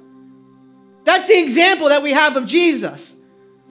That's 1.04 1.28
the 1.28 1.40
example 1.40 1.90
that 1.90 2.04
we 2.04 2.12
have 2.12 2.36
of 2.36 2.46
Jesus. 2.46 3.14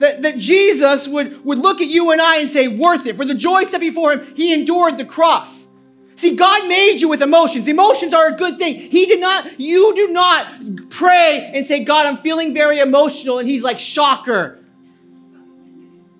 That, 0.01 0.23
that 0.23 0.37
Jesus 0.39 1.07
would, 1.07 1.45
would 1.45 1.59
look 1.59 1.79
at 1.79 1.87
you 1.87 2.09
and 2.09 2.19
I 2.19 2.39
and 2.39 2.49
say, 2.49 2.67
worth 2.67 3.05
it. 3.05 3.17
For 3.17 3.23
the 3.23 3.35
joy 3.35 3.65
set 3.65 3.79
before 3.79 4.13
him, 4.13 4.35
he 4.35 4.51
endured 4.51 4.97
the 4.97 5.05
cross. 5.05 5.67
See, 6.15 6.35
God 6.35 6.67
made 6.67 6.99
you 6.99 7.07
with 7.07 7.21
emotions. 7.21 7.67
Emotions 7.67 8.11
are 8.11 8.27
a 8.27 8.31
good 8.35 8.57
thing. 8.57 8.73
He 8.73 9.05
did 9.05 9.21
not, 9.21 9.59
you 9.59 9.93
do 9.95 10.07
not 10.07 10.89
pray 10.89 11.51
and 11.53 11.67
say, 11.67 11.83
God, 11.83 12.07
I'm 12.07 12.17
feeling 12.17 12.51
very 12.51 12.79
emotional. 12.79 13.37
And 13.37 13.47
he's 13.47 13.61
like, 13.61 13.79
shocker. 13.79 14.57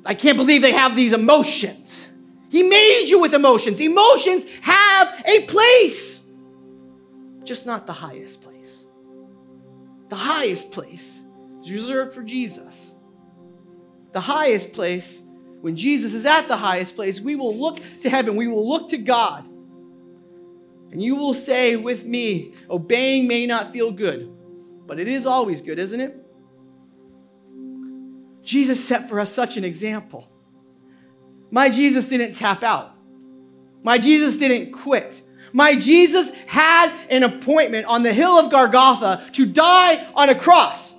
I 0.05 0.13
can't 0.13 0.37
believe 0.37 0.61
they 0.61 0.73
have 0.73 0.95
these 0.95 1.13
emotions. 1.13 2.07
He 2.49 2.61
made 2.61 3.05
you 3.07 3.19
with 3.19 3.33
emotions. 3.33 3.79
Emotions 3.79 4.45
have 4.61 5.23
a 5.25 5.41
place, 5.45 6.23
just 7.43 7.65
not 7.65 7.87
the 7.87 7.93
highest 7.93 8.43
place. 8.43 8.85
The 10.09 10.15
highest 10.15 10.71
place 10.71 11.19
is 11.63 11.71
reserved 11.71 12.13
for 12.13 12.21
Jesus. 12.21 12.90
The 14.13 14.19
highest 14.19 14.73
place, 14.73 15.21
when 15.61 15.75
Jesus 15.75 16.13
is 16.13 16.25
at 16.25 16.47
the 16.47 16.57
highest 16.57 16.95
place, 16.95 17.21
we 17.21 17.35
will 17.35 17.57
look 17.57 17.79
to 18.01 18.09
heaven, 18.09 18.35
we 18.35 18.47
will 18.47 18.67
look 18.67 18.89
to 18.89 18.97
God. 18.97 19.47
And 20.91 21.01
you 21.01 21.15
will 21.15 21.33
say 21.33 21.77
with 21.77 22.03
me, 22.03 22.53
obeying 22.69 23.27
may 23.27 23.45
not 23.45 23.71
feel 23.71 23.91
good, 23.91 24.29
but 24.85 24.99
it 24.99 25.07
is 25.07 25.25
always 25.25 25.61
good, 25.61 25.79
isn't 25.79 25.99
it? 25.99 26.17
Jesus 28.43 28.83
set 28.83 29.07
for 29.07 29.19
us 29.19 29.31
such 29.31 29.55
an 29.55 29.63
example. 29.63 30.27
My 31.49 31.69
Jesus 31.69 32.07
didn't 32.07 32.33
tap 32.33 32.63
out. 32.63 32.95
My 33.83 33.97
Jesus 33.97 34.37
didn't 34.37 34.71
quit. 34.73 35.21
My 35.53 35.75
Jesus 35.75 36.31
had 36.47 36.91
an 37.09 37.23
appointment 37.23 37.85
on 37.85 38.03
the 38.03 38.13
hill 38.13 38.39
of 38.39 38.51
Golgotha 38.51 39.29
to 39.33 39.45
die 39.45 40.07
on 40.13 40.29
a 40.29 40.39
cross. 40.39 40.93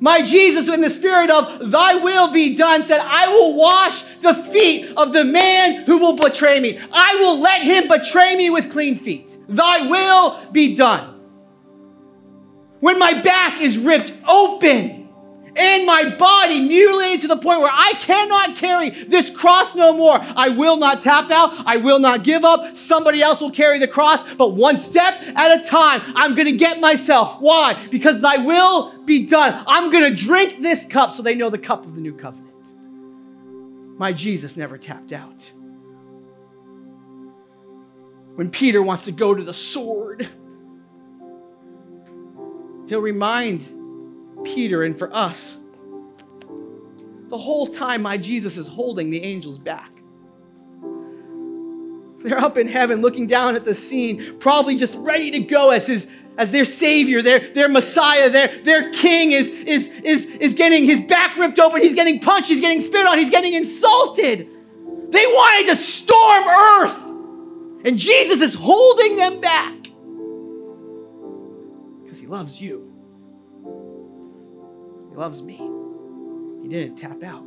My 0.00 0.22
Jesus, 0.22 0.68
in 0.68 0.80
the 0.80 0.88
spirit 0.88 1.30
of 1.30 1.70
thy 1.70 1.96
will 1.96 2.32
be 2.32 2.56
done, 2.56 2.82
said, 2.82 3.00
I 3.02 3.28
will 3.28 3.54
wash 3.54 4.02
the 4.22 4.32
feet 4.32 4.92
of 4.96 5.12
the 5.12 5.24
man 5.24 5.84
who 5.84 5.98
will 5.98 6.16
betray 6.16 6.58
me. 6.58 6.80
I 6.90 7.16
will 7.16 7.38
let 7.38 7.62
him 7.62 7.86
betray 7.86 8.34
me 8.34 8.48
with 8.48 8.72
clean 8.72 8.98
feet. 8.98 9.36
Thy 9.48 9.86
will 9.86 10.40
be 10.52 10.74
done. 10.74 11.20
When 12.80 12.98
my 12.98 13.20
back 13.20 13.60
is 13.60 13.76
ripped 13.76 14.12
open, 14.26 14.99
and 15.56 15.86
my 15.86 16.14
body 16.16 16.60
mutilated 16.66 17.22
to 17.22 17.28
the 17.28 17.36
point 17.36 17.60
where 17.60 17.72
I 17.72 17.92
cannot 17.98 18.56
carry 18.56 18.90
this 18.90 19.30
cross 19.30 19.74
no 19.74 19.92
more. 19.92 20.18
I 20.20 20.50
will 20.50 20.76
not 20.76 21.00
tap 21.00 21.30
out. 21.30 21.52
I 21.66 21.76
will 21.76 21.98
not 21.98 22.24
give 22.24 22.44
up. 22.44 22.76
Somebody 22.76 23.22
else 23.22 23.40
will 23.40 23.50
carry 23.50 23.78
the 23.78 23.88
cross, 23.88 24.22
but 24.34 24.50
one 24.50 24.76
step 24.76 25.14
at 25.20 25.60
a 25.60 25.64
time, 25.66 26.00
I'm 26.14 26.34
going 26.34 26.46
to 26.46 26.56
get 26.56 26.80
myself. 26.80 27.40
Why? 27.40 27.86
Because 27.90 28.20
thy 28.20 28.38
will 28.38 28.96
be 29.04 29.26
done. 29.26 29.64
I'm 29.66 29.90
going 29.90 30.04
to 30.04 30.14
drink 30.14 30.62
this 30.62 30.86
cup 30.86 31.16
so 31.16 31.22
they 31.22 31.34
know 31.34 31.50
the 31.50 31.58
cup 31.58 31.84
of 31.84 31.94
the 31.94 32.00
new 32.00 32.14
covenant. 32.14 32.48
My 33.98 34.12
Jesus 34.12 34.56
never 34.56 34.78
tapped 34.78 35.12
out. 35.12 35.52
When 38.36 38.50
Peter 38.50 38.80
wants 38.82 39.04
to 39.04 39.12
go 39.12 39.34
to 39.34 39.42
the 39.42 39.52
sword, 39.52 40.28
he'll 42.86 43.02
remind 43.02 43.79
Peter 44.44 44.82
and 44.82 44.98
for 44.98 45.14
us. 45.14 45.56
The 47.28 47.38
whole 47.38 47.68
time, 47.68 48.02
my 48.02 48.18
Jesus 48.18 48.56
is 48.56 48.66
holding 48.66 49.10
the 49.10 49.22
angels 49.22 49.58
back. 49.58 49.92
They're 52.18 52.38
up 52.38 52.58
in 52.58 52.68
heaven 52.68 53.00
looking 53.00 53.26
down 53.26 53.54
at 53.54 53.64
the 53.64 53.74
scene, 53.74 54.38
probably 54.38 54.76
just 54.76 54.94
ready 54.96 55.30
to 55.30 55.40
go 55.40 55.70
as 55.70 55.86
his 55.86 56.06
as 56.38 56.50
their 56.50 56.64
savior, 56.64 57.20
their, 57.20 57.40
their 57.52 57.68
Messiah, 57.68 58.30
their, 58.30 58.48
their 58.62 58.90
king 58.92 59.32
is, 59.32 59.50
is, 59.50 59.88
is, 59.88 60.24
is 60.24 60.54
getting 60.54 60.84
his 60.84 61.00
back 61.00 61.36
ripped 61.36 61.58
open, 61.58 61.82
he's 61.82 61.94
getting 61.94 62.18
punched, 62.18 62.48
he's 62.48 62.62
getting 62.62 62.80
spit 62.80 63.04
on, 63.06 63.18
he's 63.18 63.28
getting 63.28 63.52
insulted. 63.52 64.48
They 65.10 65.26
wanted 65.26 65.74
to 65.74 65.76
storm 65.76 66.48
earth. 66.48 67.84
And 67.84 67.98
Jesus 67.98 68.40
is 68.40 68.54
holding 68.54 69.16
them 69.16 69.40
back 69.40 69.82
because 72.02 72.18
he 72.18 72.26
loves 72.26 72.58
you 72.58 72.89
loves 75.12 75.42
me. 75.42 75.56
He 76.62 76.68
didn't 76.68 76.96
tap 76.96 77.22
out. 77.22 77.44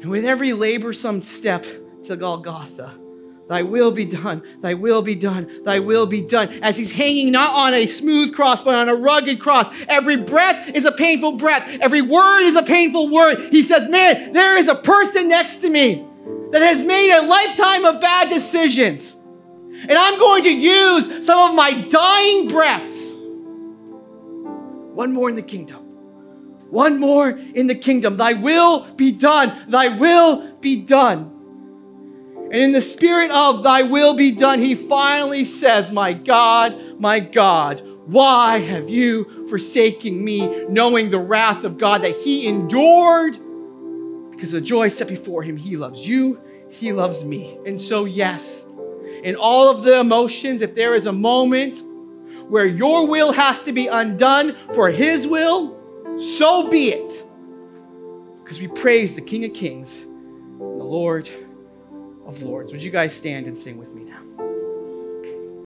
And 0.00 0.10
with 0.10 0.24
every 0.24 0.50
laborsome 0.50 1.22
step 1.22 1.66
to 2.04 2.16
Golgotha, 2.16 2.98
Thy 3.50 3.62
will 3.62 3.90
be 3.90 4.04
done, 4.04 4.44
thy 4.60 4.74
will 4.74 5.02
be 5.02 5.16
done, 5.16 5.50
thy 5.64 5.80
will 5.80 6.06
be 6.06 6.20
done. 6.20 6.48
As 6.62 6.76
he's 6.76 6.92
hanging 6.92 7.32
not 7.32 7.52
on 7.52 7.74
a 7.74 7.84
smooth 7.86 8.32
cross, 8.32 8.62
but 8.62 8.76
on 8.76 8.88
a 8.88 8.94
rugged 8.94 9.40
cross. 9.40 9.68
Every 9.88 10.18
breath 10.18 10.68
is 10.68 10.84
a 10.84 10.92
painful 10.92 11.32
breath, 11.32 11.68
every 11.80 12.00
word 12.00 12.42
is 12.42 12.54
a 12.54 12.62
painful 12.62 13.10
word. 13.10 13.48
He 13.50 13.64
says, 13.64 13.88
Man, 13.88 14.32
there 14.32 14.56
is 14.56 14.68
a 14.68 14.76
person 14.76 15.28
next 15.28 15.56
to 15.62 15.68
me 15.68 16.06
that 16.52 16.62
has 16.62 16.80
made 16.84 17.12
a 17.12 17.26
lifetime 17.26 17.86
of 17.86 18.00
bad 18.00 18.28
decisions. 18.28 19.16
And 19.82 19.94
I'm 19.94 20.16
going 20.20 20.44
to 20.44 20.54
use 20.54 21.26
some 21.26 21.50
of 21.50 21.56
my 21.56 21.88
dying 21.88 22.46
breaths 22.46 22.99
one 24.94 25.12
more 25.12 25.28
in 25.28 25.36
the 25.36 25.42
kingdom. 25.42 25.78
One 26.70 27.00
more 27.00 27.30
in 27.30 27.66
the 27.66 27.74
kingdom. 27.74 28.16
Thy 28.16 28.34
will 28.34 28.86
be 28.92 29.10
done. 29.10 29.52
Thy 29.68 29.88
will 29.98 30.54
be 30.60 30.76
done. 30.76 31.36
And 32.52 32.62
in 32.62 32.72
the 32.72 32.80
spirit 32.80 33.30
of 33.30 33.62
thy 33.62 33.82
will 33.82 34.14
be 34.14 34.30
done, 34.32 34.60
he 34.60 34.74
finally 34.74 35.44
says, 35.44 35.90
My 35.90 36.12
God, 36.12 36.98
my 36.98 37.20
God, 37.20 37.80
why 38.06 38.58
have 38.58 38.88
you 38.88 39.46
forsaken 39.48 40.24
me, 40.24 40.64
knowing 40.68 41.10
the 41.10 41.18
wrath 41.18 41.64
of 41.64 41.78
God 41.78 42.02
that 42.02 42.16
he 42.16 42.46
endured? 42.46 43.38
Because 44.30 44.50
the 44.52 44.60
joy 44.60 44.88
set 44.88 45.06
before 45.06 45.42
him, 45.42 45.56
he 45.56 45.76
loves 45.76 46.06
you, 46.06 46.40
he 46.70 46.92
loves 46.92 47.24
me. 47.24 47.58
And 47.66 47.80
so, 47.80 48.04
yes, 48.04 48.64
in 49.22 49.36
all 49.36 49.68
of 49.68 49.82
the 49.82 50.00
emotions, 50.00 50.62
if 50.62 50.74
there 50.74 50.94
is 50.94 51.06
a 51.06 51.12
moment 51.12 51.82
where 52.50 52.66
your 52.66 53.06
will 53.06 53.32
has 53.32 53.62
to 53.62 53.72
be 53.72 53.86
undone 53.86 54.56
for 54.74 54.90
His 54.90 55.26
will, 55.26 55.78
so 56.18 56.68
be 56.68 56.90
it. 56.90 57.24
Because 58.42 58.60
we 58.60 58.66
praise 58.66 59.14
the 59.14 59.20
King 59.20 59.44
of 59.44 59.54
Kings 59.54 59.98
and 60.00 60.58
the 60.58 60.84
Lord 60.84 61.28
of 62.26 62.42
Lords. 62.42 62.72
Would 62.72 62.82
you 62.82 62.90
guys 62.90 63.14
stand 63.14 63.46
and 63.46 63.56
sing 63.56 63.78
with 63.78 63.94
me? 63.94 64.09